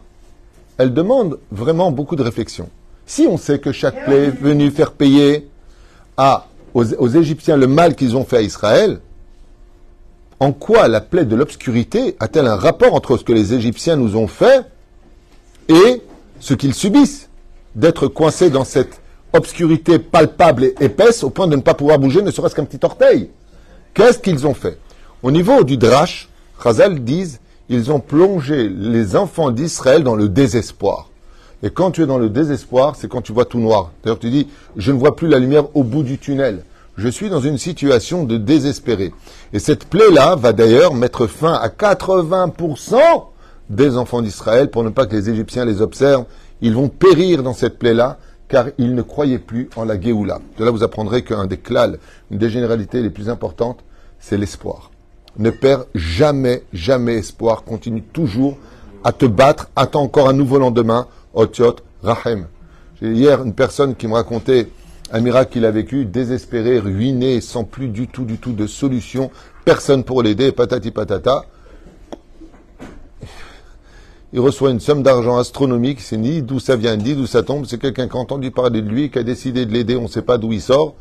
[0.78, 2.70] elle demande vraiment beaucoup de réflexion.
[3.06, 5.50] Si on sait que chaque plaie est venue faire payer
[6.74, 9.00] aux, Égyptiens le mal qu'ils ont fait à Israël,
[10.40, 14.16] en quoi la plaie de l'obscurité a-t-elle un rapport entre ce que les Égyptiens nous
[14.16, 14.66] ont fait
[15.70, 16.02] et
[16.40, 17.30] ce qu'ils subissent
[17.76, 19.02] D'être coincés dans cette
[19.34, 22.86] obscurité palpable et épaisse au point de ne pas pouvoir bouger ne serait-ce qu'un petit
[22.86, 23.32] orteil?
[23.96, 24.78] Qu'est-ce qu'ils ont fait?
[25.24, 26.30] Au niveau du Drash,
[26.62, 31.10] Chazal disent, ils ont plongé les enfants d'Israël dans le désespoir.
[31.64, 33.92] Et quand tu es dans le désespoir, c'est quand tu vois tout noir.
[34.04, 36.66] D'ailleurs, tu dis, je ne vois plus la lumière au bout du tunnel.
[36.98, 39.14] Je suis dans une situation de désespéré.
[39.54, 42.98] Et cette plaie-là va d'ailleurs mettre fin à 80%
[43.70, 46.26] des enfants d'Israël pour ne pas que les Égyptiens les observent.
[46.62, 48.18] Ils vont périr dans cette plaie-là
[48.50, 50.40] car ils ne croyaient plus en la Géoula.
[50.60, 51.98] De là, vous apprendrez qu'un des clals,
[52.30, 53.80] une des généralités les plus importantes,
[54.20, 54.92] c'est l'espoir.
[55.40, 57.64] Ne perds jamais, jamais espoir.
[57.64, 58.58] Continue toujours
[59.04, 59.70] à te battre.
[59.76, 61.08] Attends encore un nouveau lendemain.
[61.34, 62.48] Otiot, Rahem.
[63.02, 64.70] J'ai hier une personne qui me racontait
[65.12, 69.32] un miracle qu'il a vécu, désespéré, ruiné, sans plus du tout, du tout de solution,
[69.66, 71.46] personne pour l'aider, patati patata.
[74.32, 77.66] Il reçoit une somme d'argent astronomique, c'est ni d'où ça vient, ni d'où ça tombe,
[77.66, 80.08] c'est quelqu'un qui a entendu parler de lui, qui a décidé de l'aider, on ne
[80.08, 80.96] sait pas d'où il sort,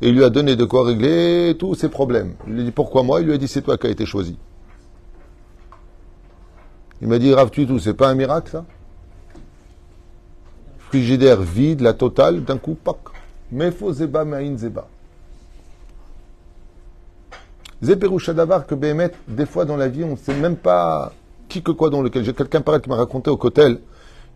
[0.00, 2.34] et il lui a donné de quoi régler tous ses problèmes.
[2.46, 4.06] Il lui a dit pourquoi moi, il lui a dit c'est toi qui as été
[4.06, 4.38] choisi.
[7.02, 8.64] Il m'a dit Rav tout, c'est pas un miracle ça?
[10.88, 12.96] Frigidaire vide, la totale, d'un coup, pac.
[13.52, 14.88] Mefo zeba ma'in zeba.
[17.82, 21.12] Zéperouchadavar que Béhémet, des fois dans la vie, on ne sait même pas
[21.48, 22.24] qui que quoi dans lequel.
[22.24, 23.78] J'ai quelqu'un pareil qui m'a raconté au Kotel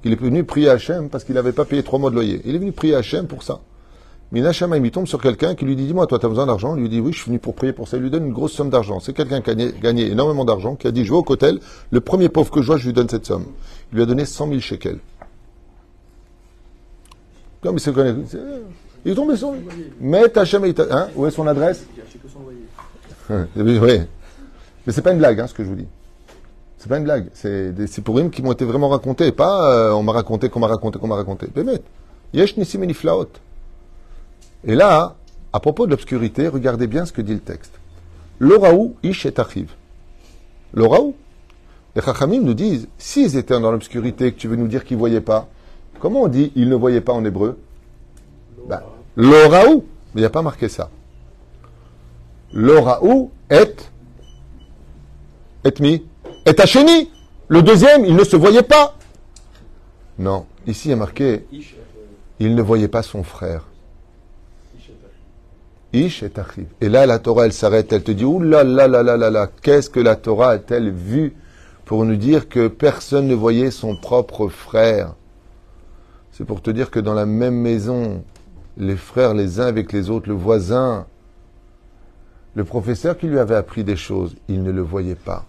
[0.02, 2.42] qu'il est venu prier Hachem parce qu'il n'avait pas payé trois mois de loyer.
[2.44, 3.60] Il est venu prier Hachem pour ça.
[4.30, 6.76] Mais Hachem, il tombe sur quelqu'un qui lui dit Dis-moi, toi, tu as besoin d'argent?
[6.76, 7.96] Il lui dit Oui, je suis venu pour prier pour ça.
[7.96, 8.98] Il lui donne une grosse somme d'argent.
[9.00, 11.60] C'est quelqu'un qui a gagné, énormément d'argent, qui a dit Je vais au Kotel,
[11.90, 13.46] le premier pauvre que je vois, je lui donne cette somme.
[13.92, 15.00] Il lui a donné 100 000 shekels.
[17.62, 18.14] Comme il se connaît.
[19.04, 19.60] Il est tombé sur lui.
[20.00, 21.86] Mais hein Où est son adresse?
[23.56, 24.00] Oui.
[24.84, 25.86] Mais c'est pas une blague, hein, ce que je vous dis.
[26.76, 27.28] C'est pas une blague.
[27.34, 29.30] C'est des sipurim qui m'ont été vraiment racontés.
[29.30, 31.46] Pas euh, on m'a raconté, qu'on m'a raconté, qu'on m'a raconté.
[32.34, 32.82] Yesh nisim.
[34.64, 35.14] Et là,
[35.52, 37.72] à propos de l'obscurité, regardez bien ce que dit le texte.
[38.40, 39.70] L'oraou ish et achiv.
[40.74, 41.14] L'oraou.
[41.94, 45.00] Les chachamim nous disent, s'ils étaient dans l'obscurité, que tu veux nous dire qu'ils ne
[45.00, 45.48] voyaient pas,
[46.02, 47.58] comment on dit ils ne voyaient pas en hébreu?
[48.68, 48.82] Ben,
[49.14, 49.84] L'oraou.
[50.14, 50.90] Mais il n'y a pas marqué ça.
[52.52, 53.90] L'oraou est
[55.64, 56.04] et mi
[56.44, 57.10] est Hachéni.
[57.46, 58.96] Le deuxième, il ne se voyait pas.
[60.18, 61.46] Non, ici il y a marqué
[62.40, 63.68] il ne voyait pas son frère.
[65.92, 66.66] Ish et Achiv.
[66.80, 69.48] Et là, la Torah, elle s'arrête, elle te dit, ouh là là là là là,
[69.60, 71.34] qu'est-ce que la Torah a-t-elle vu
[71.84, 75.14] pour nous dire que personne ne voyait son propre frère?
[76.32, 78.24] C'est pour te dire que dans la même maison,
[78.78, 81.06] les frères les uns avec les autres, le voisin,
[82.54, 85.44] le professeur qui lui avait appris des choses, il ne le voyait pas.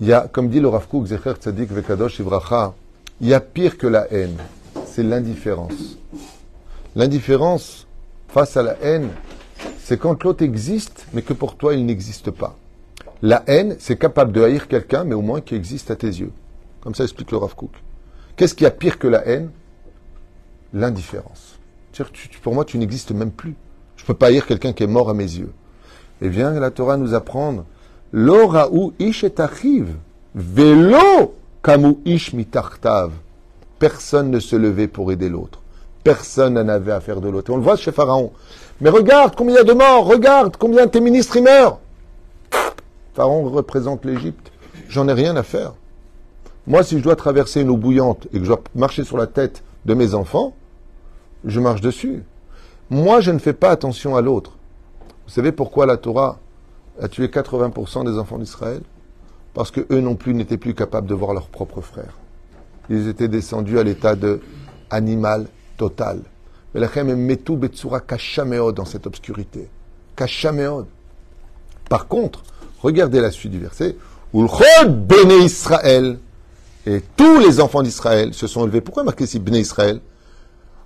[0.00, 2.74] Il y a, comme dit le Rav Zecher Tzadik Vekadosh Ivracha,
[3.20, 4.36] il y a pire que la haine,
[4.84, 5.98] c'est l'indifférence.
[6.96, 7.86] L'indifférence
[8.28, 9.10] face à la haine,
[9.78, 12.56] c'est quand l'autre existe, mais que pour toi il n'existe pas.
[13.22, 16.32] La haine, c'est capable de haïr quelqu'un, mais au moins qui existe à tes yeux.
[16.80, 17.54] Comme ça explique le Rav.
[18.36, 19.50] Qu'est-ce qui a pire que la haine?
[20.72, 21.58] L'indifférence.
[22.42, 23.54] Pour moi, tu n'existes même plus.
[23.96, 25.52] Je ne peux pas haïr quelqu'un qui est mort à mes yeux.
[26.20, 27.64] Eh bien, la Torah nous apprendre
[28.12, 29.88] Lo ra'u ish et achiv,
[30.34, 33.12] velo kamu ish mitartav.
[33.78, 35.60] Personne ne se levait pour aider l'autre.
[36.02, 37.52] Personne n'en avait à faire de l'autre.
[37.52, 38.32] On le voit chez Pharaon.
[38.80, 41.78] Mais regarde combien il y a de morts, regarde combien de tes ministres y meurent.
[43.14, 44.50] Pharaon représente l'Égypte.
[44.88, 45.74] J'en ai rien à faire.
[46.66, 49.26] Moi, si je dois traverser une eau bouillante et que je dois marcher sur la
[49.26, 50.54] tête de mes enfants,
[51.44, 52.22] je marche dessus.
[52.90, 54.52] Moi, je ne fais pas attention à l'autre.
[55.26, 56.38] Vous savez pourquoi la Torah
[57.00, 58.80] a tué 80% des enfants d'Israël?
[59.54, 62.16] Parce que eux non plus n'étaient plus capables de voir leurs propres frères.
[62.90, 64.40] Ils étaient descendus à l'état de
[64.90, 65.46] animal
[65.76, 66.22] total.
[66.74, 69.68] Mais la metu betsura kashameod dans cette obscurité.
[70.16, 70.86] Kashameod.
[71.88, 72.42] Par contre,
[72.80, 73.96] regardez la suite du verset.
[74.34, 76.18] Ulchod bene Israël.
[76.86, 78.80] Et tous les enfants d'Israël se sont élevés.
[78.80, 80.00] Pourquoi marqué ici bene Israël?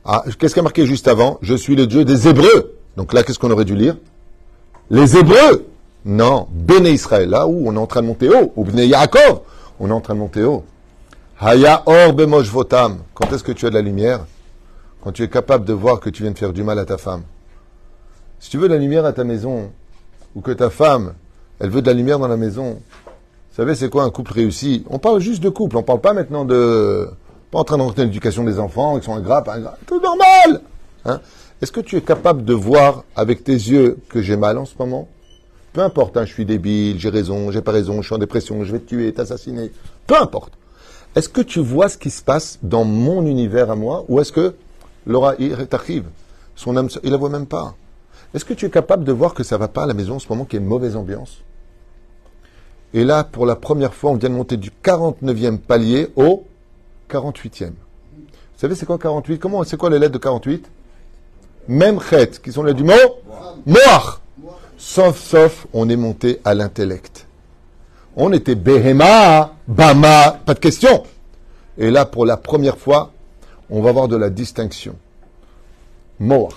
[0.05, 2.77] Ah, Qu'est-ce qui a marqué juste avant Je suis le Dieu des Hébreux.
[2.97, 3.97] Donc là, qu'est-ce qu'on aurait dû lire?
[4.91, 5.67] Les Hébreux
[6.05, 9.41] Non, Béné Israël, là où on est en train de monter haut, ou Béné Yaakov,
[9.81, 10.65] on est en train de monter haut.
[11.41, 12.99] Haya or votam.
[13.15, 14.27] Quand est-ce que tu as de la lumière?
[15.03, 16.99] Quand tu es capable de voir que tu viens de faire du mal à ta
[16.99, 17.23] femme.
[18.39, 19.71] Si tu veux de la lumière à ta maison,
[20.35, 21.15] ou que ta femme,
[21.59, 22.79] elle veut de la lumière dans la maison,
[23.53, 24.85] vous savez, c'est quoi un couple réussi?
[24.89, 27.09] On parle juste de couple, on parle pas maintenant de...
[27.53, 29.77] Pas en train d'entrer l'éducation des enfants, ils sont ingrats, pas ingrats.
[29.87, 30.63] Tout normal
[31.05, 31.21] hein
[31.61, 34.73] Est-ce que tu es capable de voir avec tes yeux que j'ai mal en ce
[34.79, 35.07] moment?
[35.75, 38.65] Peu importe, hein, je suis débile, j'ai raison, j'ai pas raison, je suis en dépression,
[38.65, 39.71] je vais te tuer, t'assassiner.
[40.07, 40.55] Peu importe.
[41.15, 44.33] Est-ce que tu vois ce qui se passe dans mon univers à moi Ou est-ce
[44.33, 44.55] que
[45.07, 45.35] Laura
[45.69, 46.05] t'arrive?
[46.57, 47.75] Son âme, il la voit même pas.
[48.33, 50.19] Est-ce que tu es capable de voir que ça va pas à la maison en
[50.19, 51.43] ce moment, qu'il y a une mauvaise ambiance?
[52.95, 56.45] Et là, pour la première fois, on vient de monter du 49e palier au
[57.13, 57.67] 48e.
[57.69, 60.71] Vous savez, c'est quoi 48 Comment C'est quoi les lettres de 48
[61.69, 62.93] Même chet, qui sont les du mot?
[63.67, 64.21] Moach
[64.79, 67.27] Sauf, sauf, on est monté à l'intellect.
[68.17, 71.05] On était Behema, Bama, pas de question.
[71.79, 73.13] Et là, pour la première fois,
[73.71, 74.97] on va avoir de la distinction.
[76.19, 76.55] Moach.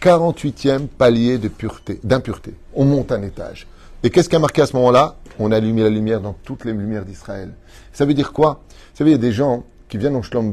[0.00, 2.54] 48e palier d'impureté.
[2.74, 3.66] On monte un étage.
[4.02, 5.16] Et qu'est-ce qui a marqué à ce moment-là?
[5.38, 7.54] On a allumé la lumière dans toutes les lumières d'Israël.
[7.92, 8.60] Ça veut dire quoi?
[8.68, 10.52] Vous savez, il y a des gens qui viennent au Shlom.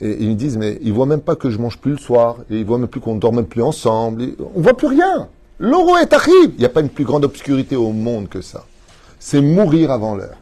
[0.00, 2.38] Et, ils me disent, mais ils voient même pas que je mange plus le soir.
[2.50, 4.24] Et ils voient même plus qu'on dort même plus ensemble.
[4.56, 5.28] On voit plus rien.
[5.60, 6.54] L'euro est arrive.
[6.54, 8.64] Il n'y a pas une plus grande obscurité au monde que ça.
[9.20, 10.38] C'est mourir avant l'heure.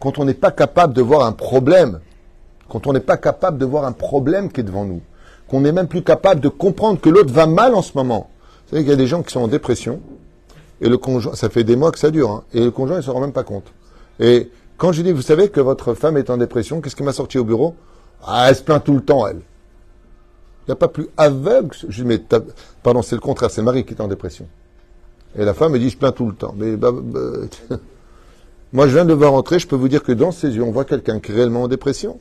[0.00, 2.00] Quand on n'est pas capable de voir un problème,
[2.68, 5.00] quand on n'est pas capable de voir un problème qui est devant nous,
[5.46, 8.30] qu'on n'est même plus capable de comprendre que l'autre va mal en ce moment.
[8.66, 10.00] Vous savez qu'il y a des gens qui sont en dépression,
[10.80, 13.02] et le conjoint, ça fait des mois que ça dure, hein, et le conjoint ne
[13.02, 13.72] se rend même pas compte.
[14.20, 17.12] Et quand je dis, vous savez que votre femme est en dépression, qu'est-ce qui m'a
[17.12, 17.74] sorti au bureau?
[18.24, 19.40] Ah, elle se plaint tout le temps, elle.
[20.66, 21.74] Il n'y a pas plus aveugle.
[21.88, 22.22] Je dis, mais
[22.82, 24.46] pardon, c'est le contraire, c'est Marie qui est en dépression.
[25.36, 26.54] Et la femme me dit, je plains tout le temps.
[26.56, 27.20] Mais bah, bah,
[28.72, 30.70] moi, je viens de voir rentrer, je peux vous dire que dans ses yeux, on
[30.70, 32.20] voit quelqu'un qui est réellement en dépression.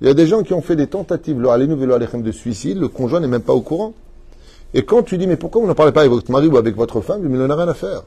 [0.00, 3.28] Il y a des gens qui ont fait des tentatives de suicide, le conjoint n'est
[3.28, 3.94] même pas au courant.
[4.74, 6.74] Et quand tu dis, mais pourquoi vous n'en parlez pas avec votre mari ou avec
[6.74, 8.02] votre femme, il n'en a rien à faire.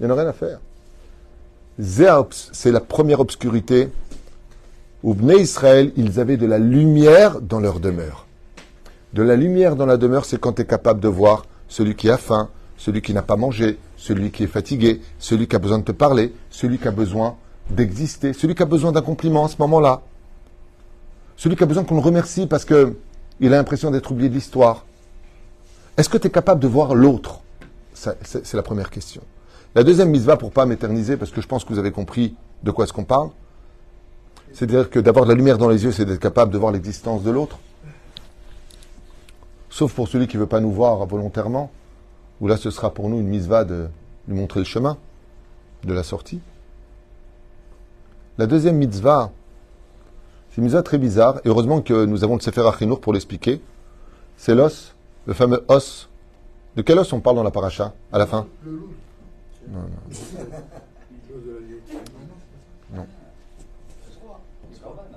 [0.00, 0.60] Il n'en a rien à faire.
[1.78, 3.90] Zéops, c'est la première obscurité
[5.04, 8.26] où Bnei Israël, ils avaient de la lumière dans leur demeure.
[9.12, 12.10] De la lumière dans la demeure, c'est quand tu es capable de voir celui qui
[12.10, 15.78] a faim, celui qui n'a pas mangé, celui qui est fatigué, celui qui a besoin
[15.78, 17.36] de te parler, celui qui a besoin
[17.70, 20.02] d'exister, celui qui a besoin d'un compliment à ce moment-là,
[21.36, 22.96] celui qui a besoin qu'on le remercie parce que
[23.38, 24.84] il a l'impression d'être oublié de l'histoire.
[25.96, 27.40] Est-ce que tu es capable de voir l'autre?
[27.94, 29.22] C'est la première question.
[29.78, 32.34] La deuxième mise va pour pas m'éterniser, parce que je pense que vous avez compris
[32.64, 33.30] de quoi est-ce qu'on parle.
[34.52, 37.22] C'est-à-dire que d'avoir de la lumière dans les yeux, c'est d'être capable de voir l'existence
[37.22, 37.60] de l'autre.
[39.70, 41.70] Sauf pour celui qui ne veut pas nous voir volontairement,
[42.40, 43.86] où là ce sera pour nous une mise va de
[44.26, 44.98] lui montrer le chemin
[45.84, 46.40] de la sortie.
[48.36, 49.30] La deuxième mitzvah,
[50.50, 53.60] c'est une mitzvah très bizarre, et heureusement que nous avons le Sefer Achinour pour l'expliquer.
[54.36, 56.08] C'est l'os, le fameux os.
[56.74, 58.48] De quel os on parle dans la paracha, à la fin?
[59.72, 59.80] Non,
[62.94, 63.06] non.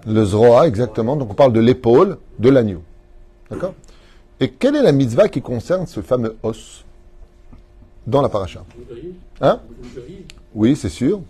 [0.05, 1.15] Le zroa, exactement.
[1.15, 2.81] Donc on parle de l'épaule de l'agneau.
[3.49, 3.73] D'accord?
[4.39, 6.83] Et quelle est la mitzvah qui concerne ce fameux os
[8.07, 8.65] dans la paracha?
[9.41, 9.59] Hein?
[10.55, 11.21] Oui, c'est sûr.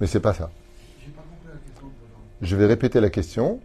[0.00, 0.50] Mais c'est pas ça.
[2.42, 3.60] Je vais répéter la question.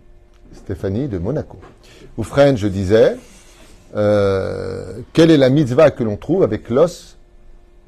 [0.53, 1.59] Stéphanie de Monaco.
[2.17, 3.17] Oufren, je disais,
[3.95, 7.16] euh, quelle est la mitzvah que l'on trouve avec l'os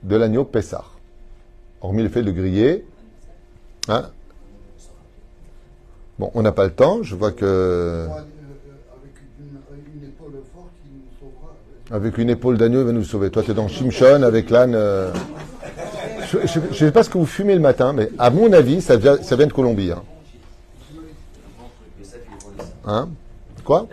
[0.04, 0.86] de l'agneau Pessah
[1.82, 2.86] Hormis le fait de le griller.
[3.88, 4.10] Hein
[6.18, 7.04] bon, on n'a pas le temps.
[7.04, 8.08] Je vois que.
[11.92, 13.32] avec une, épaule d'agneau, il va nous sauver.
[13.32, 14.76] Toi, tu es dans Shimshon avec l'âne.
[14.76, 15.14] euh.
[16.32, 18.98] Je ne sais pas ce que vous fumez le matin, mais à mon avis, ça
[18.98, 19.92] vient, ça vient de Colombie.
[19.92, 20.04] Hein,
[22.86, 23.10] Hein?
[23.64, 23.88] Quoi?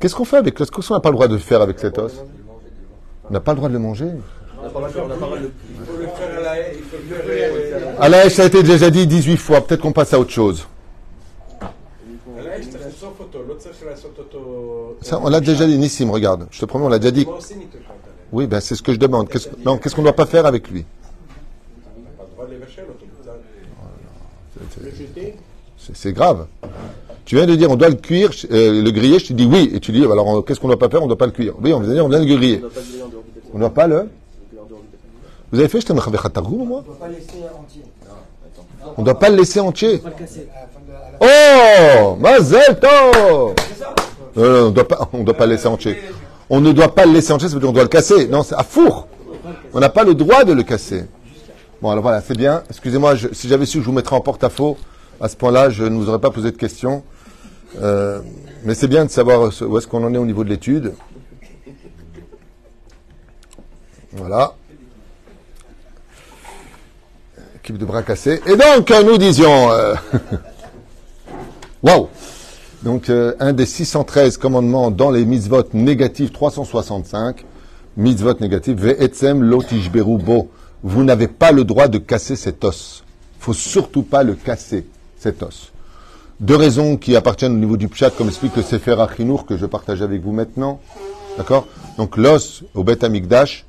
[0.00, 2.22] Qu'est-ce qu'on fait avec Qu'est-ce qu'on n'a pas le droit de faire avec cet os?
[3.30, 4.10] On n'a pas le droit de le manger.
[8.00, 9.60] À la hache, ça a été déjà dit 18 fois.
[9.60, 10.66] Peut-être qu'on passe à autre chose.
[15.02, 16.46] Ça, on l'a déjà dit, Nissim, regarde.
[16.50, 17.26] Je te promets, on l'a déjà dit.
[18.32, 19.28] Oui, ben, c'est ce que je demande.
[19.28, 20.84] Qu'est-ce, non, qu'est-ce qu'on ne doit pas faire avec lui?
[22.20, 22.44] Oh
[25.94, 26.46] c'est grave.
[27.28, 29.70] Tu viens de dire on doit le cuire, euh, le griller, je te dis oui.
[29.74, 31.32] Et tu dis alors qu'est-ce qu'on ne doit pas faire On ne doit pas le
[31.32, 31.52] cuire.
[31.62, 32.62] Oui, on vient de dire on vient de le griller.
[33.52, 34.08] On ne doit pas le.
[35.52, 36.00] Vous avez fait je t'aime
[36.32, 37.82] Targum, moi On ne doit pas laisser entier.
[38.96, 40.02] On ne doit pas le laisser entier.
[41.20, 43.54] La- Oh Mazel Tov
[44.34, 45.96] Non, non, on ne doit pas, on doit pas le laisser entier.
[46.48, 48.26] On ne doit pas le laisser entier, ça veut dire qu'on doit le casser.
[48.28, 49.06] Non, c'est à four.
[49.74, 51.04] On n'a pas le droit de le casser.
[51.82, 52.62] Bon, alors voilà, c'est bien.
[52.70, 54.78] Excusez-moi, si j'avais su que je vous mettrais en porte-à-faux,
[55.20, 57.02] à ce point-là, je ne vous aurais pas posé de questions.
[57.76, 58.20] Euh,
[58.64, 60.94] mais c'est bien de savoir où est-ce qu'on en est au niveau de l'étude.
[64.12, 64.54] Voilà.
[67.56, 68.40] Équipe de bras cassés.
[68.46, 69.70] Et donc, euh, nous disions...
[69.70, 69.94] euh,
[71.82, 72.08] Waouh
[72.82, 77.44] Donc, euh, un des 613 commandements dans les mitzvot négatifs 365,
[77.96, 80.50] mitzvot négatifs, ve'etzem lo tishberu bo.
[80.82, 83.04] Vous n'avez pas le droit de casser cet os.
[83.38, 84.86] faut surtout pas le casser,
[85.18, 85.72] cet os.
[86.40, 89.66] Deux raisons qui appartiennent au niveau du pshat, comme explique le Sefer Achinour que je
[89.66, 90.78] partage avec vous maintenant.
[91.36, 91.66] D'accord?
[91.96, 93.66] Donc, l'os au Bet Amikdash,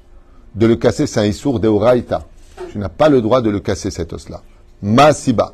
[0.53, 2.27] de le casser, c'est un issour deoraita.
[2.71, 4.43] Tu n'as pas le droit de le casser, cet os-là.
[4.83, 5.53] Masiba.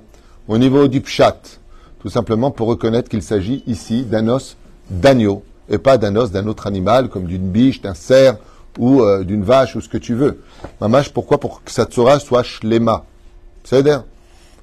[0.50, 1.40] Au niveau du pshat,
[2.00, 4.58] tout simplement pour reconnaître qu'il s'agit ici d'un os
[4.90, 8.36] d'agneau et pas d'un os d'un autre animal comme d'une biche, d'un cerf
[8.78, 10.42] ou euh, d'une vache ou ce que tu veux.
[10.82, 11.40] Mamash, pourquoi?
[11.40, 13.06] Pour que sa Torah soit shlema.
[13.64, 14.04] C'est-à-dire,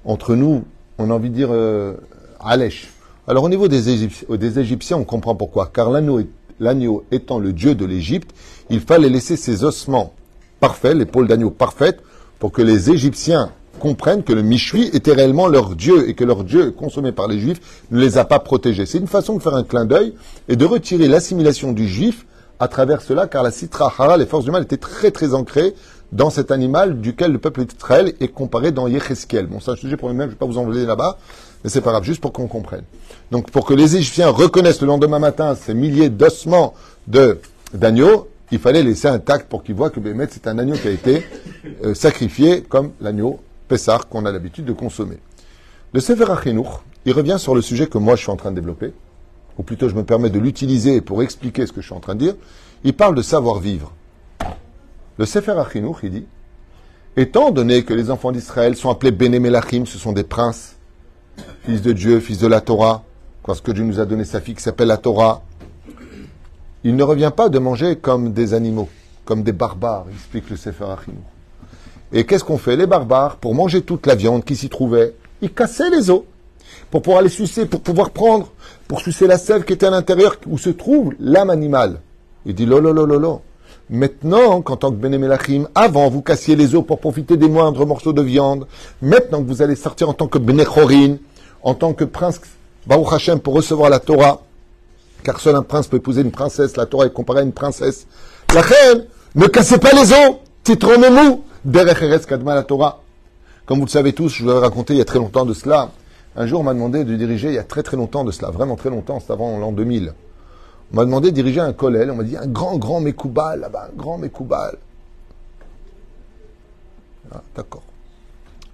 [0.04, 0.64] entre nous,
[0.98, 1.94] on a envie de dire euh,
[2.42, 2.88] Alech.
[3.26, 5.70] Alors au niveau des, Égyptiens, des Égyptiens, on comprend pourquoi.
[5.72, 8.30] Car l'agneau, étant le dieu de l'Égypte,
[8.70, 10.12] il fallait laisser ses ossements
[10.60, 12.00] parfaits, l'épaule d'agneau parfaite,
[12.38, 16.44] pour que les Égyptiens comprennent que le Michui était réellement leur dieu et que leur
[16.44, 18.86] dieu consommé par les Juifs ne les a pas protégés.
[18.86, 20.14] C'est une façon de faire un clin d'œil
[20.48, 22.26] et de retirer l'assimilation du Juif
[22.60, 25.74] à travers cela, car la citra hara, les forces du mal, étaient très très ancrées
[26.12, 29.46] dans cet animal duquel le peuple d'Israël est comparé dans Yecheskel.
[29.46, 31.18] Bon, c'est un sujet pour lui-même, je ne vais pas vous enlever là-bas,
[31.64, 32.84] mais c'est pas grave, juste pour qu'on comprenne.
[33.30, 36.74] Donc, pour que les Égyptiens reconnaissent le lendemain matin ces milliers d'ossements
[37.08, 37.40] de
[37.72, 40.90] d'agneaux, il fallait laisser intact pour qu'ils voient que Bémet, c'est un agneau qui a
[40.90, 41.24] été
[41.84, 45.16] euh, sacrifié comme l'agneau Pessar qu'on a l'habitude de consommer.
[45.94, 46.66] Le Sefer HaChinuch,
[47.06, 48.92] il revient sur le sujet que moi je suis en train de développer,
[49.56, 52.14] ou plutôt je me permets de l'utiliser pour expliquer ce que je suis en train
[52.14, 52.34] de dire.
[52.84, 53.92] Il parle de savoir-vivre.
[55.18, 56.26] Le Sefer HaChinuch, il dit,
[57.16, 60.76] étant donné que les enfants d'Israël sont appelés Bene Melachim, ce sont des princes,
[61.64, 63.04] fils de Dieu, fils de la Torah,
[63.44, 65.42] parce que Dieu nous a donné sa fille qui s'appelle la Torah,
[66.84, 68.88] il ne revient pas de manger comme des animaux,
[69.26, 71.18] comme des barbares, explique le Sefer HaChinuch.
[72.12, 75.52] Et qu'est-ce qu'on fait Les barbares, pour manger toute la viande qui s'y trouvait, ils
[75.52, 76.22] cassaient les os
[76.90, 78.50] pour pouvoir les sucer, pour pouvoir prendre,
[78.88, 82.00] pour sucer la sève qui était à l'intérieur, où se trouve l'âme animale.
[82.44, 83.42] Il dit, lolo, lolo, lolo.
[83.90, 88.12] Maintenant, qu'en tant que Benemelachim, avant, vous cassiez les os pour profiter des moindres morceaux
[88.12, 88.66] de viande.
[89.02, 91.16] Maintenant que vous allez sortir en tant que Benechorin,
[91.62, 92.40] en tant que prince
[92.86, 94.42] Baruch Hashem pour recevoir la Torah,
[95.22, 98.06] car seul un prince peut épouser une princesse, la Torah est comparée à une princesse.
[98.54, 103.02] La reine, ne cassez pas les os, titronnez-nous, derech kadma la Torah.
[103.66, 105.54] Comme vous le savez tous, je vous l'avais raconté il y a très longtemps de
[105.54, 105.90] cela.
[106.34, 108.50] Un jour, on m'a demandé de diriger, il y a très très longtemps de cela,
[108.50, 110.12] vraiment très longtemps, c'est avant l'an 2000.
[110.92, 113.88] On m'a demandé de diriger un kollel, on m'a dit un grand, grand Mekoubal là-bas,
[113.92, 114.76] un grand Mekoubal.
[117.34, 117.82] Ah, d'accord.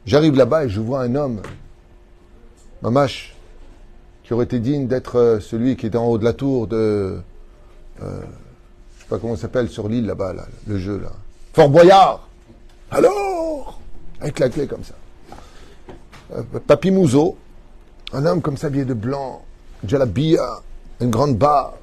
[0.04, 1.42] J'arrive là-bas et je vois un homme,
[2.82, 3.36] Mamash,
[4.24, 7.20] qui aurait été digne d'être euh, celui qui était en haut de la tour de.
[8.02, 8.20] euh,
[8.96, 11.12] je sais pas comment ça s'appelle sur l'île là-bas, là, le jeu là.
[11.52, 12.28] Fort Boyard
[12.90, 13.80] Alors
[14.20, 14.94] Avec la clé comme ça.
[16.34, 17.36] Euh, Papy Mouzo,
[18.12, 19.42] un homme comme ça habillé de blanc,
[19.86, 20.62] Jalabia,
[21.00, 21.74] une grande barre.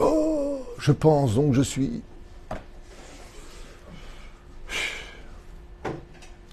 [0.00, 2.02] Oh, je pense donc je suis.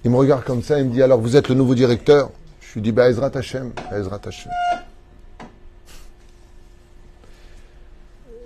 [0.04, 2.30] Il me regarde comme ça, il me dit alors vous êtes le nouveau directeur?
[2.60, 4.52] Je lui dis bah Ezrat Hashem, Ezrat Hashem.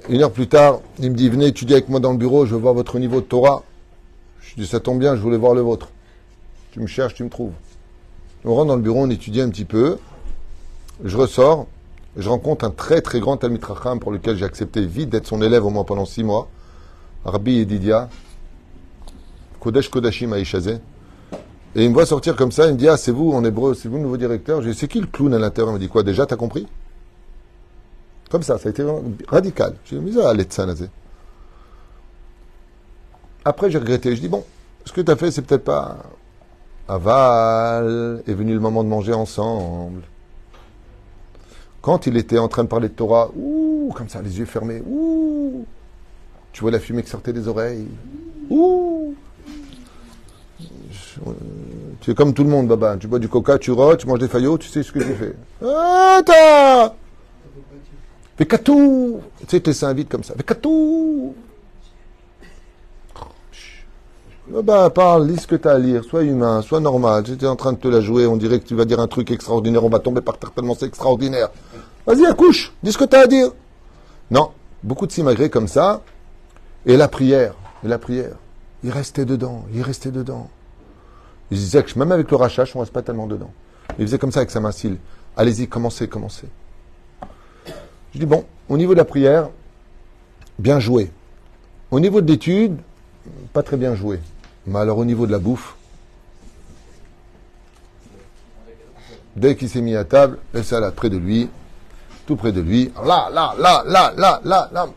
[0.09, 2.55] Une heure plus tard, il me dit, venez étudier avec moi dans le bureau, je
[2.55, 3.63] veux voir votre niveau de Torah.
[4.41, 5.89] Je dis, ça tombe bien, je voulais voir le vôtre.
[6.73, 7.53] Tu me cherches, tu me trouves.
[8.45, 9.99] On rentre dans le bureau, on étudie un petit peu.
[11.05, 11.69] Je ressors,
[12.17, 15.43] je rencontre un très très grand Talmid Racham pour lequel j'ai accepté vite d'être son
[15.43, 16.49] élève au moins pendant six mois.
[17.25, 18.09] Rabbi Edidia,
[19.61, 20.79] Kodesh Kodashim Aishazé.
[21.77, 23.75] Et il me voit sortir comme ça, il me dit Ah, c'est vous en hébreu,
[23.75, 24.61] c'est vous le nouveau directeur.
[24.61, 25.73] Je dis C'est qui le clown à l'intérieur?
[25.73, 26.67] Il me dit Quoi, déjà, t'as compris?
[28.29, 29.75] Comme ça, ça a été vraiment radical.
[29.85, 30.89] J'ai dit Mais ça, allez de.
[33.45, 34.17] Après, j'ai regretté.
[34.17, 34.45] Je dis Bon,
[34.85, 35.99] ce que t'as fait, c'est peut-être pas.
[36.89, 40.03] Aval, est venu le moment de manger ensemble.
[41.83, 44.83] Quand il était en train de parler de Torah, ouh, comme ça, les yeux fermés,
[44.87, 45.65] ouh,
[46.53, 47.87] tu vois la fumée qui sortait des oreilles,
[48.51, 49.15] ouh.
[51.27, 51.33] Euh,
[52.01, 52.97] tu es comme tout le monde, Baba.
[52.99, 55.15] Tu bois du coca, tu rotes, tu manges des faillots, tu sais ce que j'ai
[55.15, 55.35] fait.
[55.61, 56.95] Attends
[58.37, 60.35] Fais catou Tu sais, tes seins vides comme ça.
[60.35, 60.45] Fais
[64.51, 66.03] Baba, parle, lis ce que tu as à lire.
[66.03, 67.25] Sois humain, sois normal.
[67.25, 68.27] J'étais en train de te la jouer.
[68.27, 69.85] On dirait que tu vas dire un truc extraordinaire.
[69.85, 71.51] On va tomber par terre tellement c'est extraordinaire.
[72.05, 72.73] Vas-y, accouche.
[72.83, 73.53] Dis ce que tu as à dire.
[74.29, 74.51] Non.
[74.83, 76.03] Beaucoup de simagrées comme ça.
[76.85, 77.55] Et la prière.
[77.85, 78.33] Et la prière.
[78.83, 79.67] Il restait dedans.
[79.73, 80.51] Il restait dedans.
[81.53, 83.53] Il disait que même avec le rachage, on reste pas tellement dedans.
[84.01, 84.71] Il faisait comme ça avec sa main.
[85.37, 86.49] Allez-y, commencez, commencez.
[88.13, 89.49] Je dis bon, au niveau de la prière,
[90.59, 91.13] bien joué.
[91.93, 92.79] Au niveau de l'étude,
[93.53, 94.19] pas très bien joué.
[94.71, 95.75] Mais alors au niveau de la bouffe,
[99.35, 101.51] dès qu'il s'est mis à table, les salades près de lui,
[102.25, 104.89] tout près de lui, là, là, là, là, là, là, là.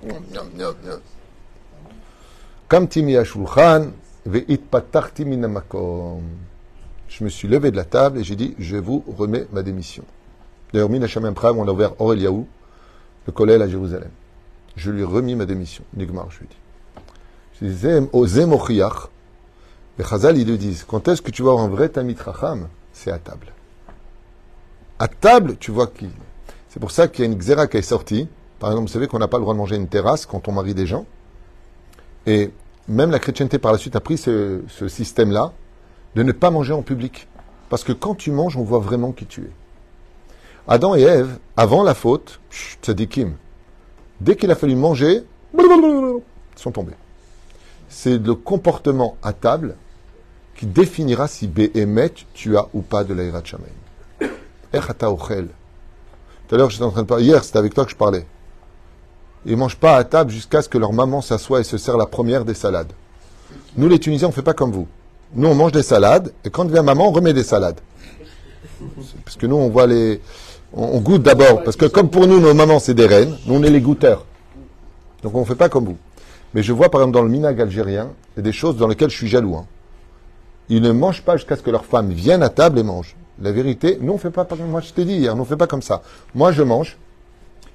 [7.07, 10.03] Je me suis levé de la table et j'ai dit, je vous remets ma démission.
[10.71, 12.47] D'ailleurs, Minachamem Prague, on a ouvert Aureliaou,
[13.25, 14.11] le collège à Jérusalem.
[14.75, 15.83] Je lui ai remis ma démission.
[15.95, 16.57] Nigmar, je lui ai dit.
[17.61, 19.09] Je Zemochiach,
[19.97, 23.11] les Chazal, ils le disent, quand est-ce que tu avoir un vrai Tamit Racham C'est
[23.11, 23.47] à table.
[24.97, 26.09] À table, tu vois qui.
[26.69, 28.27] C'est pour ça qu'il y a une xéra qui est sortie.
[28.59, 30.51] Par exemple, vous savez qu'on n'a pas le droit de manger une terrasse quand on
[30.51, 31.05] marie des gens.
[32.25, 32.51] Et
[32.87, 35.53] même la chrétienté par la suite a pris ce, système-là
[36.15, 37.27] de ne pas manger en public.
[37.69, 39.51] Parce que quand tu manges, on voit vraiment qui tu es.
[40.67, 42.39] Adam et Ève, avant la faute,
[42.81, 43.33] tzadikim,
[44.21, 45.23] dès qu'il a fallu manger,
[45.55, 46.21] ils
[46.55, 46.93] sont tombés.
[47.89, 49.75] C'est le comportement à table
[50.55, 54.31] qui définira si Béhémet tu as ou pas de l'aïrat Shamaim.
[54.73, 55.47] Echata ochel.
[56.47, 57.25] Tout à l'heure, j'étais en train de parler.
[57.25, 58.25] Hier, c'était avec toi que je parlais.
[59.45, 62.05] Ils mangent pas à table jusqu'à ce que leur maman s'assoie et se sert la
[62.05, 62.93] première des salades.
[63.75, 64.87] Nous, les Tunisiens, on ne fait pas comme vous.
[65.35, 67.79] Nous, on mange des salades, et quand vient maman, on remet des salades.
[69.25, 70.21] Parce que nous, on voit les.
[70.73, 71.63] On, goûte d'abord.
[71.63, 74.25] Parce que comme pour nous, nos mamans, c'est des reines, nous, on est les goûteurs.
[75.23, 75.97] Donc, on fait pas comme vous.
[76.53, 79.27] Mais je vois, par exemple, dans le minag algérien, des choses dans lesquelles je suis
[79.27, 79.55] jaloux.
[79.55, 79.65] hein.
[80.69, 83.15] Ils ne mangent pas jusqu'à ce que leur femme vienne à table et mange.
[83.41, 84.47] La vérité, nous, on fait pas.
[84.67, 86.01] Moi, je t'ai dit hier, on fait pas comme ça.
[86.35, 86.97] Moi, je mange.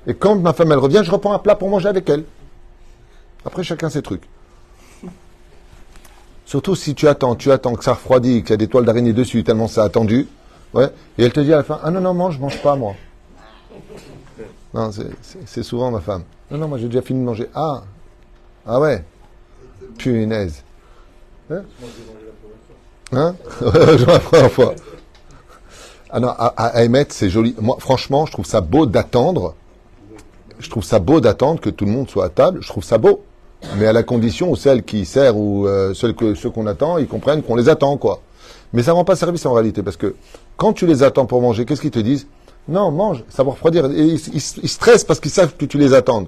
[0.07, 2.25] Et quand ma femme, elle revient, je reprends un plat pour manger avec elle.
[3.45, 4.23] Après, chacun ses trucs.
[6.47, 9.13] Surtout si tu attends, tu attends que ça refroidit, qu'il y a des toiles d'araignée
[9.13, 10.27] dessus, tellement ça a attendu.
[10.73, 10.89] Ouais.
[11.19, 12.95] Et elle te dit à la fin, ah non, non, mange, mange pas, moi.
[14.73, 14.91] Non,
[15.45, 16.23] c'est souvent ma femme.
[16.51, 17.51] Non, non, moi j'ai déjà fini de manger.
[17.55, 17.83] Ah,
[18.67, 19.05] ah ouais.
[19.99, 20.63] Punaise.
[21.51, 21.63] Hein
[23.13, 23.35] Hein
[24.07, 24.75] la première fois.
[26.11, 27.55] Ah non, à, à, c'est joli.
[27.61, 29.55] Moi, franchement, je trouve ça beau d'attendre.
[30.59, 32.59] Je trouve ça beau d'attendre que tout le monde soit à table.
[32.63, 33.23] Je trouve ça beau.
[33.77, 36.99] Mais à la condition où celles qui servent ou euh, ceux que- ceux qu'on attend,
[36.99, 38.21] ils comprennent qu'on les attend, quoi.
[38.73, 40.15] Mais ça rend pas service en réalité, parce que
[40.57, 42.27] quand tu les attends pour manger, qu'est-ce qu'ils te disent?
[42.69, 43.87] Non, mange, ça va refroidir.
[43.87, 46.27] Et ils, ils- ils stressent parce qu'ils savent que tu les attends.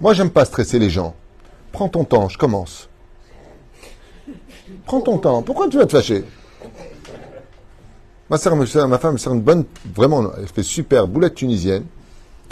[0.00, 1.14] Moi, j'aime pas stresser les gens.
[1.72, 2.87] Prends ton temps, je commence.
[4.88, 5.42] Prends ton temps.
[5.42, 6.24] Pourquoi tu vas te fâcher
[8.30, 11.84] Ma, sert- ma femme me sert une bonne, vraiment, elle fait super boulette tunisienne,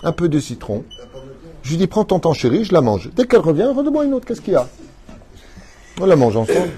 [0.02, 0.84] un peu de citron.
[1.62, 3.10] Je lui dis, prends ton temps, chérie, je la mange.
[3.16, 4.26] Dès qu'elle revient, redonne-moi une autre.
[4.26, 4.68] Qu'est-ce qu'il y a
[5.98, 6.68] On la mange ensemble.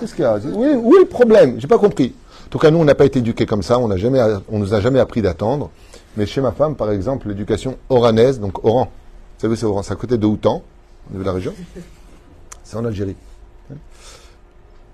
[0.00, 2.12] Qu'est-ce qu'il y a Oui, où est le problème J'ai pas compris.
[2.46, 3.78] En tout cas, nous, on n'a pas été éduqués comme ça.
[3.78, 4.20] On n'a jamais,
[4.50, 5.70] on nous a jamais appris d'attendre.
[6.16, 8.86] Mais chez ma femme, par exemple, l'éducation oranaise, donc Oran.
[8.86, 10.62] Vous savez, c'est Oran, c'est à côté de Houtan,
[11.08, 11.54] au niveau de la région.
[12.64, 13.14] C'est en Algérie.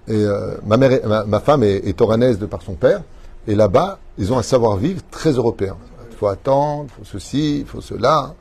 [0.09, 3.02] Et euh, ma, mère ma, ma femme est, est oranaise de par son père.
[3.48, 5.76] Et là-bas, ils ont un savoir-vivre très européen.
[6.11, 8.34] Il faut attendre, il faut ceci, il faut cela.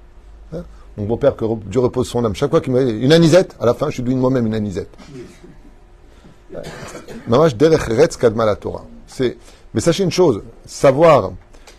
[0.54, 0.64] Hein
[0.98, 3.66] Mon beau-père, que Dieu repose son âme, chaque fois qu'il me dit une anisette, à
[3.66, 4.96] la fin, je lui moi-même une anisette.
[8.46, 8.86] La Torah.
[9.74, 11.32] Mais sachez une chose, savoir,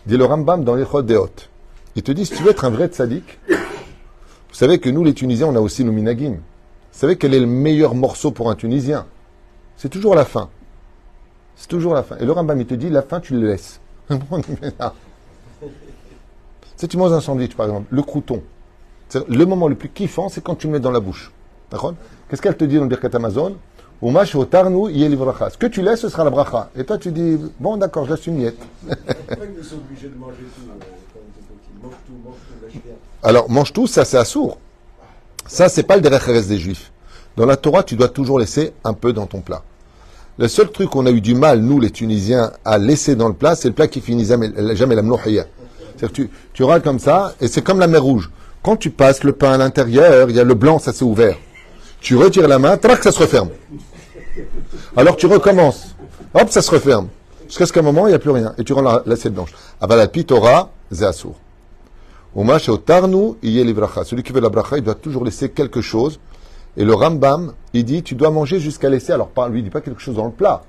[0.05, 1.29] dit le Rambam dans les Deot.
[1.95, 3.55] Il te dit, si tu veux être un vrai tzaddik, faut
[4.51, 6.33] savez que nous, les Tunisiens, on a aussi nos minagim.
[6.33, 9.07] Vous savez quel est le meilleur morceau pour un Tunisien?
[9.77, 10.49] C'est toujours la fin.
[11.55, 12.17] C'est toujours la fin.
[12.17, 13.79] Et le Rambam, il te dit, la fin, tu le laisses.
[16.75, 18.43] Si tu manges un sandwich, par exemple, le crouton,
[19.27, 21.31] le moment le plus kiffant, c'est quand tu le mets dans la bouche.
[21.71, 21.95] D'accord?
[22.29, 23.57] Qu'est-ce qu'elle te dit dans le Birkat Amazon?
[23.99, 26.69] Ce que tu laisses, ce sera la bracha.
[26.75, 28.59] Et toi, tu dis, bon, d'accord, je laisse une miette.
[32.69, 32.93] Euh.
[33.23, 34.57] Alors, mange tout, ça, c'est assourd.
[35.47, 36.91] Ça, c'est pas le derech des juifs.
[37.37, 39.61] Dans la Torah, tu dois toujours laisser un peu dans ton plat.
[40.39, 43.33] Le seul truc qu'on a eu du mal, nous, les Tunisiens, à laisser dans le
[43.35, 45.45] plat, c'est le plat qui finit jamais, la mlouhiya.
[45.95, 48.29] C'est-à-dire tu, tu râles comme ça, et c'est comme la mer rouge.
[48.63, 51.37] Quand tu passes le pain à l'intérieur, il y a le blanc, ça s'est ouvert.
[52.01, 53.49] Tu retires la main, trac, ça se referme.
[54.95, 55.95] Alors tu recommences.
[56.33, 57.07] Hop, ça se referme.
[57.47, 58.53] Jusqu'à ce qu'à un moment, il n'y a plus rien.
[58.57, 59.53] Et tu rends la- l'assiette blanche.
[59.79, 61.35] Avalal Torah, Zéassour.
[62.35, 66.19] Celui qui veut la bracha, il doit toujours laisser quelque chose.
[66.77, 69.11] Et le Rambam, il dit, tu dois manger jusqu'à laisser.
[69.11, 70.63] Alors, lui, il dit pas quelque chose dans le plat.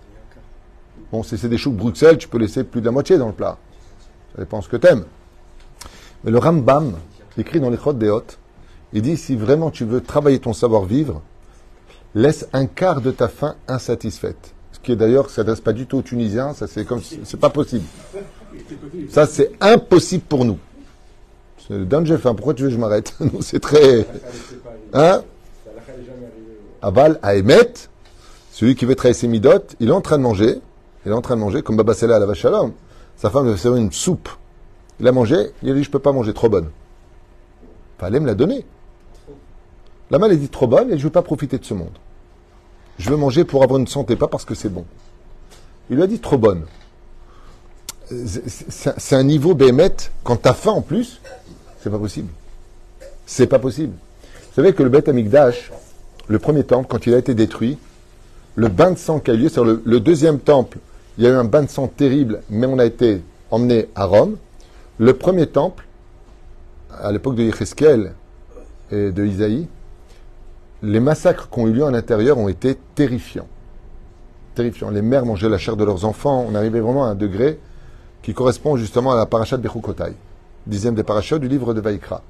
[1.12, 3.26] Bon, si c'est des choux de Bruxelles, tu peux laisser plus de la moitié dans
[3.26, 3.59] le plat.
[4.34, 5.04] Ça dépend ce que t'aimes.
[6.24, 6.94] Mais le Rambam,
[7.36, 8.38] écrit dans les Chod des Hôtes,
[8.92, 11.22] il dit, si vraiment tu veux travailler ton savoir-vivre,
[12.14, 14.54] laisse un quart de ta faim insatisfaite.
[14.72, 17.40] Ce qui est d'ailleurs, ça s'adresse pas du tout aux Tunisiens, ça c'est comme, c'est
[17.40, 17.84] pas possible.
[19.11, 20.59] Ça c'est impossible pour nous.
[21.66, 23.14] C'est j'ai faim, pourquoi tu veux que je m'arrête?
[23.20, 24.06] Nous c'est très,
[24.94, 25.22] hein?
[26.82, 27.34] Aval à
[28.52, 30.60] celui qui veut travailler ses midotes, il est en train de manger,
[31.06, 32.72] il est en train de manger, comme Baba à la vache shalom.
[33.16, 34.28] Sa femme lui a une soupe.
[35.00, 36.70] Il a mangé, il a dit, je peux pas manger, trop bonne.
[37.98, 38.64] Fallait me la donner.
[40.10, 41.96] La elle dit trop bonne et je veux pas profiter de ce monde.
[42.98, 44.84] Je veux manger pour avoir une santé, pas parce que c'est bon.
[45.90, 46.64] Il lui a dit trop bonne.
[48.06, 51.20] C'est- un niveau béhémeth, quand t'as faim en plus,
[51.80, 52.30] c'est pas possible.
[53.26, 53.92] C'est pas possible.
[54.59, 55.70] Vous savez que le Beth Amikdash,
[56.26, 57.78] le premier temple, quand il a été détruit,
[58.56, 60.78] le bain de sang qui a eu lieu, sur le, le deuxième temple,
[61.16, 64.06] il y a eu un bain de sang terrible, mais on a été emmené à
[64.06, 64.36] Rome.
[64.98, 65.86] Le premier temple,
[66.90, 68.14] à l'époque de Yecheskel
[68.90, 69.68] et de Isaïe,
[70.82, 73.46] les massacres qui ont eu lieu à l'intérieur ont été terrifiants.
[74.56, 74.90] Terrifiants.
[74.90, 76.44] Les mères mangeaient la chair de leurs enfants.
[76.50, 77.61] On arrivait vraiment à un degré
[78.22, 80.14] qui correspond justement à la paracha de Bechukotai,
[80.66, 82.22] dixième des parachas du livre de Vaïkra.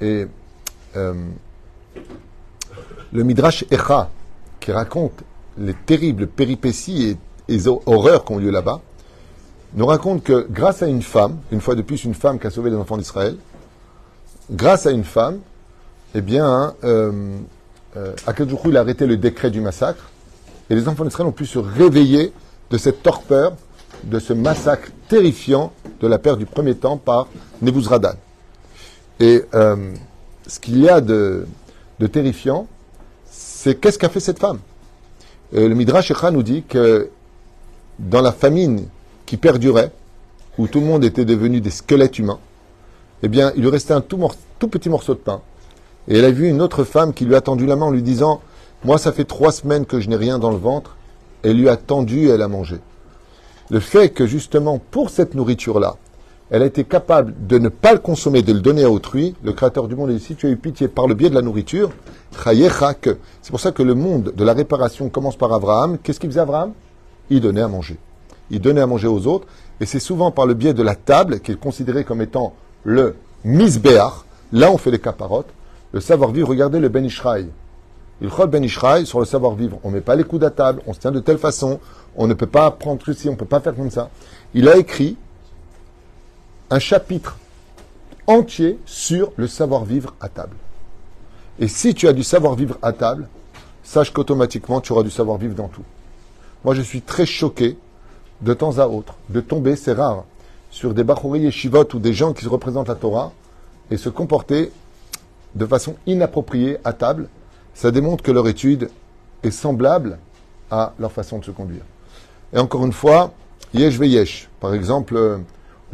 [0.00, 0.26] Et
[0.96, 1.14] euh,
[3.12, 4.10] le Midrash Echa,
[4.60, 5.22] qui raconte
[5.58, 7.16] les terribles péripéties
[7.48, 8.80] et, horreurs qui ont lieu là-bas,
[9.74, 12.50] nous raconte que grâce à une femme, une fois de plus une femme qui a
[12.50, 13.36] sauvé les enfants d'Israël,
[14.50, 15.40] grâce à une femme,
[16.14, 17.38] eh bien, euh,
[17.96, 18.14] euh,
[18.66, 20.10] il a arrêté le décret du massacre,
[20.70, 22.32] et les enfants d'Israël ont pu se réveiller
[22.70, 23.52] de cette torpeur,
[24.04, 27.28] de ce massacre terrifiant de la perte du premier temps par
[27.62, 28.14] Nebuzradan.
[29.20, 29.94] Et euh,
[30.46, 31.46] ce qu'il y a de,
[32.12, 32.66] terrifiant,
[33.30, 34.58] c'est qu'est-ce qu'a fait cette femme?
[35.54, 37.08] Euh, Le Midrash Echa nous dit que
[37.98, 38.86] dans la famine
[39.26, 39.90] qui perdurait,
[40.58, 42.38] où tout le monde était devenu des squelettes humains,
[43.22, 45.40] eh bien, il lui restait un tout petit morceau de pain.
[46.08, 48.02] Et elle a vu une autre femme qui lui a tendu la main en lui
[48.02, 48.42] disant
[48.84, 50.96] Moi, ça fait trois semaines que je n'ai rien dans le ventre.
[51.42, 52.76] Elle lui a tendu et elle a mangé.
[53.70, 55.96] Le fait que, justement, pour cette nourriture-là,
[56.50, 59.52] elle a été capable de ne pas le consommer, de le donner à autrui, le
[59.52, 61.90] Créateur du monde est ici, tu as eu pitié par le biais de la nourriture.
[62.32, 65.98] C'est pour ça que le monde de la réparation commence par Abraham.
[65.98, 66.72] Qu'est-ce qu'il faisait Abraham?
[67.30, 67.96] Il donnait à manger.
[68.50, 69.46] Il donnait à manger aux autres,
[69.80, 73.16] et c'est souvent par le biais de la table, qui est considérée comme étant le
[73.44, 75.48] misbéach, là on fait les caparottes,
[75.92, 77.48] le savoir-vivre, regardez le Ben Ishraï.
[78.20, 79.78] Il Ben Ishraï sur le savoir-vivre.
[79.82, 81.80] On ne met pas les coudes à table, on se tient de telle façon,
[82.16, 84.10] on ne peut pas prendre ceci, on ne peut pas faire comme ça.
[84.54, 85.16] Il a écrit
[86.70, 87.36] un chapitre
[88.26, 90.56] entier sur le savoir-vivre à table.
[91.58, 93.28] Et si tu as du savoir-vivre à table,
[93.82, 95.84] sache qu'automatiquement tu auras du savoir-vivre dans tout.
[96.64, 97.76] Moi je suis très choqué
[98.40, 100.24] de temps à autre de tomber, c'est rare,
[100.70, 103.32] sur des bachouri yeshivot ou des gens qui représentent la Torah
[103.90, 104.72] et se comporter
[105.54, 107.28] de façon inappropriée à table.
[107.74, 108.90] Ça démontre que leur étude
[109.42, 110.18] est semblable
[110.70, 111.82] à leur façon de se conduire.
[112.52, 113.32] Et encore une fois,
[113.72, 114.48] yesh ve yesh.
[114.60, 115.40] Par exemple,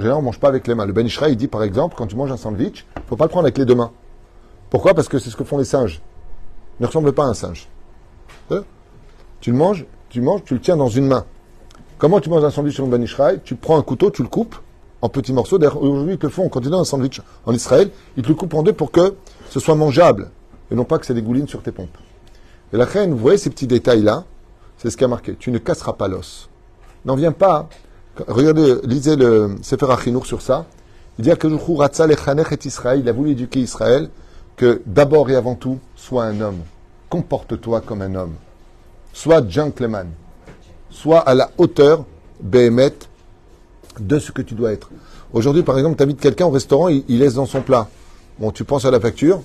[0.00, 0.86] euh, en général, on ne mange pas avec les mains.
[0.86, 3.16] Le Ben Ishraï, il dit par exemple, quand tu manges un sandwich, il ne faut
[3.16, 3.92] pas le prendre avec les deux mains.
[4.70, 4.94] Pourquoi?
[4.94, 6.00] Parce que c'est ce que font les singes.
[6.78, 7.68] Il ne ressemble pas à un singe.
[8.50, 8.62] Hein?
[9.40, 11.24] Tu le manges, tu manges, tu le tiens dans une main.
[11.98, 13.40] Comment tu manges un sandwich sur le Ben Ishraï?
[13.44, 14.56] Tu prends un couteau, tu le coupes
[15.02, 15.58] en petits morceaux.
[15.58, 16.48] D'ailleurs, aujourd'hui, ils te le font.
[16.48, 19.16] Quand tu donnes un sandwich en Israël, ils te le coupent en deux pour que
[19.50, 20.30] ce soit mangeable.
[20.70, 21.96] Et non pas que c'est des goulines sur tes pompes.
[22.72, 24.24] Et la reine, vous voyez ces petits détails-là?
[24.78, 25.34] C'est ce qui a marqué.
[25.36, 26.48] Tu ne casseras pas l'os.
[27.04, 27.68] N'en viens pas.
[28.28, 30.66] Regardez, lisez le Sefer Achinour sur ça.
[31.18, 33.00] Il dit que Israël.
[33.00, 34.08] Il a voulu éduquer Israël
[34.56, 36.60] que d'abord et avant tout, sois un homme.
[37.08, 38.34] Comporte-toi comme un homme.
[39.12, 40.08] Sois gentleman.
[40.90, 42.04] Sois à la hauteur,
[42.40, 42.94] Béhémet,
[43.98, 44.90] de ce que tu dois être.
[45.32, 47.88] Aujourd'hui, par exemple, tu invites quelqu'un au restaurant, il, laisse dans son plat.
[48.38, 49.42] Bon, tu penses à la facture,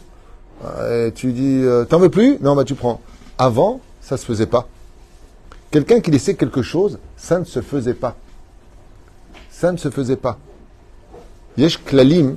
[0.89, 2.37] et tu dis, euh, t'en veux plus?
[2.41, 3.01] Non, bah tu prends.
[3.37, 4.67] Avant, ça se faisait pas.
[5.71, 8.15] Quelqu'un qui laissait quelque chose, ça ne se faisait pas.
[9.57, 10.37] Ça ne se faisait pas.
[11.57, 12.35] Yesh Klalim,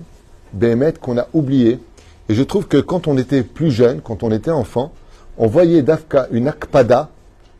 [0.52, 1.80] Béhémet, qu'on a oublié.
[2.28, 4.92] Et je trouve que quand on était plus jeune, quand on était enfant,
[5.36, 7.10] on voyait d'Afka une akpada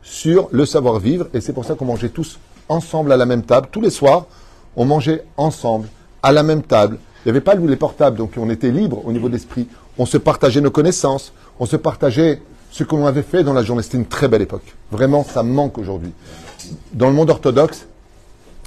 [0.01, 1.27] sur le savoir-vivre.
[1.33, 2.39] Et c'est pour ça qu'on mangeait tous
[2.69, 3.67] ensemble à la même table.
[3.69, 4.27] Tous les soirs,
[4.77, 5.89] on mangeait ensemble,
[6.23, 6.97] à la même table.
[7.25, 9.67] Il n'y avait pas les portables, donc on était libre au niveau d'esprit.
[9.97, 12.41] On se partageait nos connaissances, on se partageait
[12.71, 13.83] ce qu'on avait fait dans la journée.
[13.83, 14.73] C'était une très belle époque.
[14.89, 16.13] Vraiment, ça manque aujourd'hui.
[16.93, 17.87] Dans le monde orthodoxe,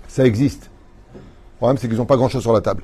[0.06, 0.68] ça existe.
[1.62, 2.82] Problème, c'est qu'ils n'ont pas grand-chose sur la table.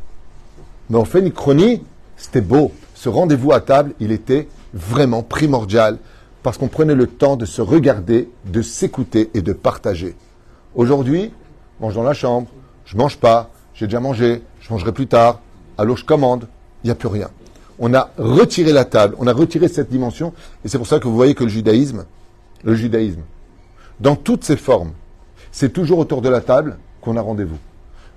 [0.88, 1.82] Mais en fait, une chronie,
[2.16, 2.70] c'était beau.
[2.94, 5.98] Ce rendez-vous à table, il était vraiment primordial
[6.44, 10.14] parce qu'on prenait le temps de se regarder, de s'écouter et de partager.
[10.76, 11.32] Aujourd'hui,
[11.80, 12.46] je mange dans la chambre,
[12.84, 15.40] je mange pas, j'ai déjà mangé, je mangerai plus tard,
[15.76, 16.46] alors je commande,
[16.84, 17.30] il n'y a plus rien.
[17.80, 20.32] On a retiré la table, on a retiré cette dimension,
[20.64, 22.04] et c'est pour ça que vous voyez que le judaïsme,
[22.62, 23.22] le judaïsme,
[23.98, 24.92] dans toutes ses formes,
[25.50, 27.58] c'est toujours autour de la table qu'on a rendez-vous.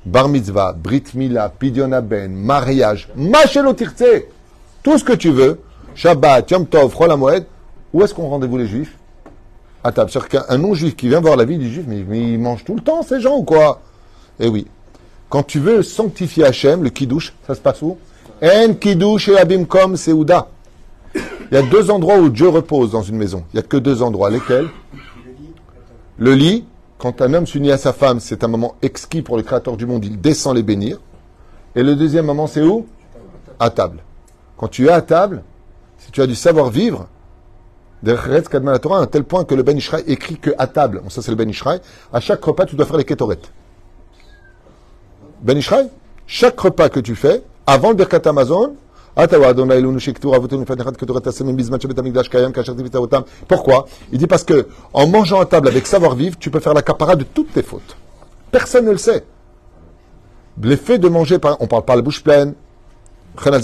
[0.05, 4.25] Bar mitzvah, brit mila, pidyon ben, mariage, machelo tirtse,
[4.81, 5.59] tout ce que tu veux,
[5.93, 7.45] Shabbat, Yom Tov, Hamoed,
[7.93, 8.97] où est-ce qu'on rendez-vous les juifs?
[9.83, 10.09] À table.
[10.09, 12.75] C'est-à-dire qu'un non-juif qui vient voir la vie du juif, mais, mais ils mangent tout
[12.75, 13.81] le temps ces gens ou quoi?
[14.39, 14.65] Eh oui.
[15.29, 17.97] Quand tu veux sanctifier Hachem, le kiddush, ça se passe où?
[18.41, 20.47] En kiddush et abimkom seuda.
[21.13, 23.43] Il y a deux endroits où Dieu repose dans une maison.
[23.53, 24.29] Il n'y a que deux endroits.
[24.29, 24.69] Lesquels?
[26.17, 26.65] Le lit.
[27.01, 29.87] Quand un homme s'unit à sa femme, c'est un moment exquis pour le Créateur du
[29.87, 30.05] monde.
[30.05, 30.99] Il descend les bénir.
[31.75, 32.85] Et le deuxième moment, c'est où?
[33.59, 34.03] À table.
[34.55, 35.41] Quand tu es à table,
[35.97, 37.07] si tu as du savoir-vivre,
[38.03, 41.31] la Torah, à tel point que le Ben Ishraï écrit que à table, ça c'est
[41.31, 41.51] le Ben
[42.13, 43.39] à chaque repas tu dois faire les ketoret.
[45.41, 45.89] Ben Ishraï,
[46.27, 48.75] chaque repas que tu fais, avant le Birkat Amazon,
[53.47, 53.87] pourquoi?
[54.11, 57.15] Il dit parce que en mangeant à table avec savoir-vivre, tu peux faire la capara
[57.15, 57.97] de toutes tes fautes.
[58.51, 59.23] Personne ne le sait.
[60.61, 62.53] L'effet de manger, on parle pas la bouche pleine,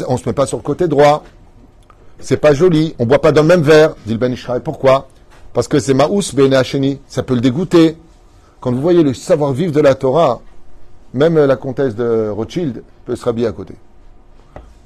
[0.08, 1.24] on se met pas sur le côté droit,
[2.20, 4.36] c'est pas joli, on boit pas dans le même verre, dit le Ben.
[4.64, 5.08] Pourquoi?
[5.54, 7.98] Parce que c'est Maous ça peut le dégoûter.
[8.60, 10.42] Quand vous voyez le savoir-vivre de la Torah,
[11.14, 13.76] même la comtesse de Rothschild peut se rhabiller à côté.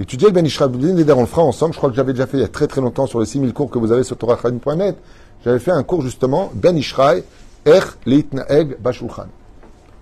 [0.01, 2.41] Étudier le Ben Ishraï, on le fera ensemble, je crois que j'avais déjà fait il
[2.41, 4.97] y a très très longtemps sur les 6000 cours que vous avez sur torahchaim.net,
[5.45, 7.23] j'avais fait un cours justement, Ben Ishraï,
[7.65, 9.27] Er Leitnaeg Bashulchan.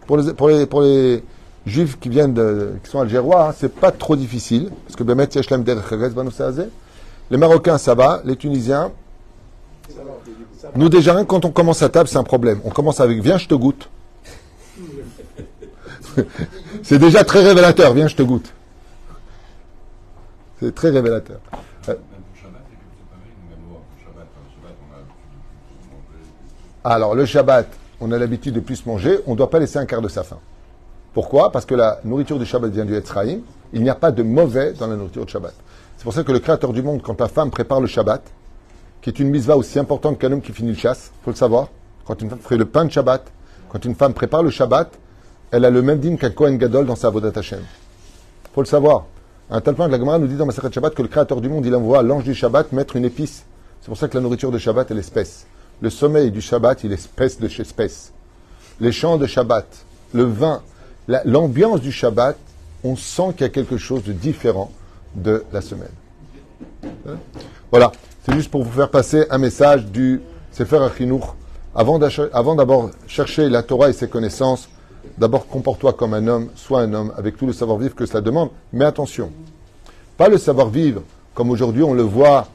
[0.08, 1.24] Pour les, pour les, pour les
[1.66, 5.28] juifs qui viennent de, qui sont algérois, hein, c'est pas trop difficile, parce que Bemet
[5.36, 5.78] Yeshlem Der
[7.32, 8.22] les Marocains, ça va.
[8.26, 8.92] Les Tunisiens,
[10.76, 12.60] nous déjà, quand on commence à table, c'est un problème.
[12.64, 13.90] On commence avec Viens, je te goûte.
[16.84, 17.94] c'est déjà très révélateur.
[17.94, 18.52] Viens, je te goûte.
[20.60, 21.40] C'est très révélateur.
[21.88, 21.96] Euh,
[26.84, 27.68] Alors, le Shabbat,
[28.02, 29.20] on a l'habitude de plus manger.
[29.28, 30.40] On ne doit pas laisser un quart de sa faim.
[31.14, 31.52] Pourquoi?
[31.52, 33.42] Parce que la nourriture du Shabbat vient du Etzraïm.
[33.74, 35.54] Il n'y a pas de mauvais dans la nourriture du Shabbat.
[35.98, 38.22] C'est pour ça que le Créateur du monde, quand ta femme prépare le Shabbat,
[39.02, 41.68] qui est une mitzvah aussi importante qu'un homme qui finit le chasse, faut le savoir.
[42.06, 43.32] Quand une femme fait le pain de Shabbat,
[43.70, 44.92] quand une femme prépare le Shabbat,
[45.52, 47.62] elle a le même dîme qu'un Kohen Gadol dans sa Vodat Hashem.
[48.54, 49.06] faut le savoir.
[49.52, 51.42] À un tel point que la Gemara nous dit dans Maseret Shabbat que le Créateur
[51.42, 53.46] du monde, il envoie l'ange du Shabbat mettre une épice.
[53.82, 55.48] C'est pour ça que la nourriture de Shabbat, elle est espèce.
[55.82, 58.14] Le sommeil du Shabbat, il est espèce de chez espèce.
[58.80, 59.66] Les chants de Shabbat,
[60.14, 60.62] le vin,
[61.26, 62.38] l'ambiance du Shabbat,
[62.84, 64.72] on sent qu'il y a quelque chose de différent
[65.16, 65.90] de la semaine.
[67.72, 67.92] Voilà,
[68.24, 70.22] c'est juste pour vous faire passer un message du
[70.52, 71.36] Sefer Achinour.
[71.74, 74.70] Avant d'abord chercher la Torah et ses connaissances,
[75.18, 78.50] d'abord comporte-toi comme un homme, sois un homme, avec tout le savoir-vivre que cela demande.
[78.74, 79.32] Mais attention,
[80.18, 81.02] pas le savoir-vivre
[81.34, 82.48] comme aujourd'hui on le voit.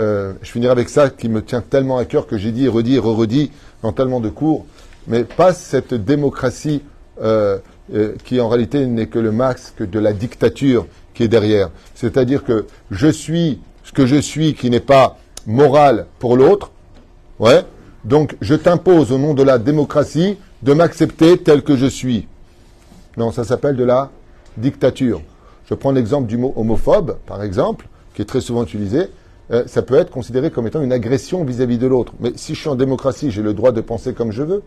[0.00, 2.96] Euh, je finirai avec ça qui me tient tellement à cœur que j'ai dit redit
[2.96, 3.50] et redit
[3.82, 4.66] dans tellement de cours.
[5.06, 6.82] Mais pas cette démocratie
[7.20, 7.58] euh,
[7.94, 11.70] euh, qui en réalité n'est que le masque de la dictature qui est derrière.
[11.94, 16.70] C'est-à-dire que je suis ce que je suis qui n'est pas moral pour l'autre.
[17.38, 17.64] Ouais.
[18.04, 22.28] Donc je t'impose au nom de la démocratie de m'accepter tel que je suis.
[23.16, 24.10] Non, ça s'appelle de la
[24.56, 25.20] dictature.
[25.66, 29.08] Je prends l'exemple du mot homophobe, par exemple, qui est très souvent utilisé.
[29.50, 32.12] Euh, ça peut être considéré comme étant une agression vis-à-vis de l'autre.
[32.20, 34.62] Mais si je suis en démocratie, j'ai le droit de penser comme je veux.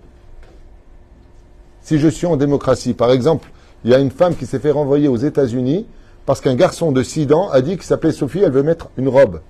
[1.81, 3.49] Si je suis en démocratie, par exemple,
[3.83, 5.85] il y a une femme qui s'est fait renvoyer aux États-Unis
[6.25, 9.07] parce qu'un garçon de 6 ans a dit qu'il s'appelait Sophie, elle veut mettre une
[9.07, 9.41] robe.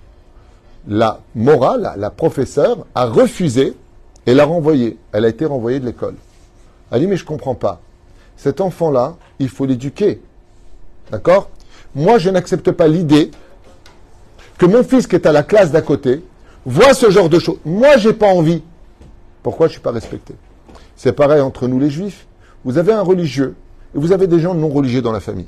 [0.87, 3.73] La morale, la, la professeure, a refusé
[4.25, 4.97] et l'a renvoyée.
[5.11, 6.15] Elle a été renvoyée de l'école.
[6.95, 7.81] Elle dit, mais je comprends pas.
[8.37, 10.21] Cet enfant-là, il faut l'éduquer.
[11.11, 11.49] D'accord?
[11.93, 13.31] Moi, je n'accepte pas l'idée
[14.57, 16.23] que mon fils qui est à la classe d'à côté
[16.65, 17.57] voit ce genre de choses.
[17.65, 18.63] Moi, j'ai pas envie.
[19.43, 20.35] Pourquoi je suis pas respecté?
[20.95, 22.27] C'est pareil entre nous les juifs.
[22.63, 23.55] Vous avez un religieux
[23.93, 25.47] et vous avez des gens non religieux dans la famille.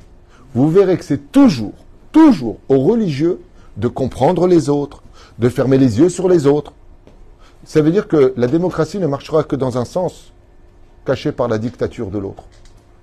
[0.54, 1.74] Vous verrez que c'est toujours,
[2.12, 3.40] toujours aux religieux
[3.78, 5.02] de comprendre les autres,
[5.40, 6.74] de fermer les yeux sur les autres.
[7.64, 10.34] Ça veut dire que la démocratie ne marchera que dans un sens,
[11.08, 12.44] caché par la dictature de l'autre.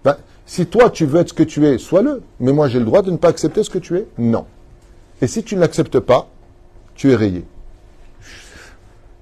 [0.04, 2.22] Ben, si toi tu veux être ce que tu es, sois-le.
[2.38, 4.06] Mais moi j'ai le droit de ne pas accepter ce que tu es?
[4.18, 4.44] Non.
[5.22, 6.28] Et si tu ne l'acceptes pas,
[6.94, 7.44] tu es rayé.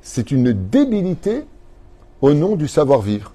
[0.03, 1.45] C'est une débilité
[2.21, 3.33] au nom du savoir-vivre.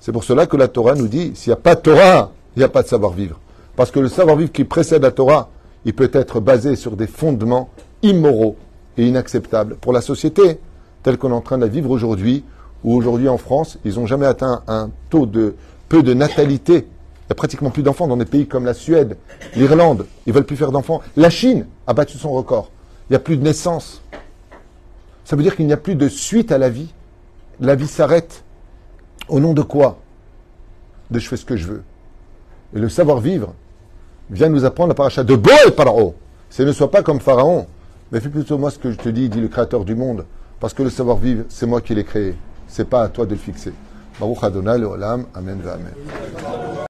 [0.00, 2.58] C'est pour cela que la Torah nous dit, s'il n'y a pas de Torah, il
[2.58, 3.38] n'y a pas de savoir-vivre.
[3.76, 5.50] Parce que le savoir-vivre qui précède la Torah,
[5.84, 7.70] il peut être basé sur des fondements
[8.02, 8.56] immoraux
[8.98, 10.58] et inacceptables pour la société
[11.04, 12.44] telle qu'on est en train de la vivre aujourd'hui,
[12.84, 15.54] où aujourd'hui en France, ils n'ont jamais atteint un taux de
[15.88, 16.74] peu de natalité.
[16.74, 19.16] Il n'y a pratiquement plus d'enfants dans des pays comme la Suède,
[19.54, 20.06] l'Irlande.
[20.26, 21.00] Ils veulent plus faire d'enfants.
[21.16, 22.70] La Chine a battu son record.
[23.08, 24.02] Il n'y a plus de naissance.
[25.24, 26.92] Ça veut dire qu'il n'y a plus de suite à la vie.
[27.60, 28.42] La vie s'arrête.
[29.28, 29.98] Au nom de quoi?
[31.10, 31.82] De je fais ce que je veux.
[32.74, 33.54] Et le savoir-vivre
[34.30, 36.14] vient nous apprendre la paracha de Boel Paro.
[36.50, 37.66] C'est ne sois pas comme Pharaon,
[38.10, 40.26] mais fais plutôt moi ce que je te dis, dit le Créateur du monde.
[40.58, 42.34] Parce que le savoir-vivre, c'est moi qui l'ai créé.
[42.72, 43.74] C'est pas à toi de le fixer.
[44.18, 46.72] Baruch Adonai, le Olam, Amen, Amen.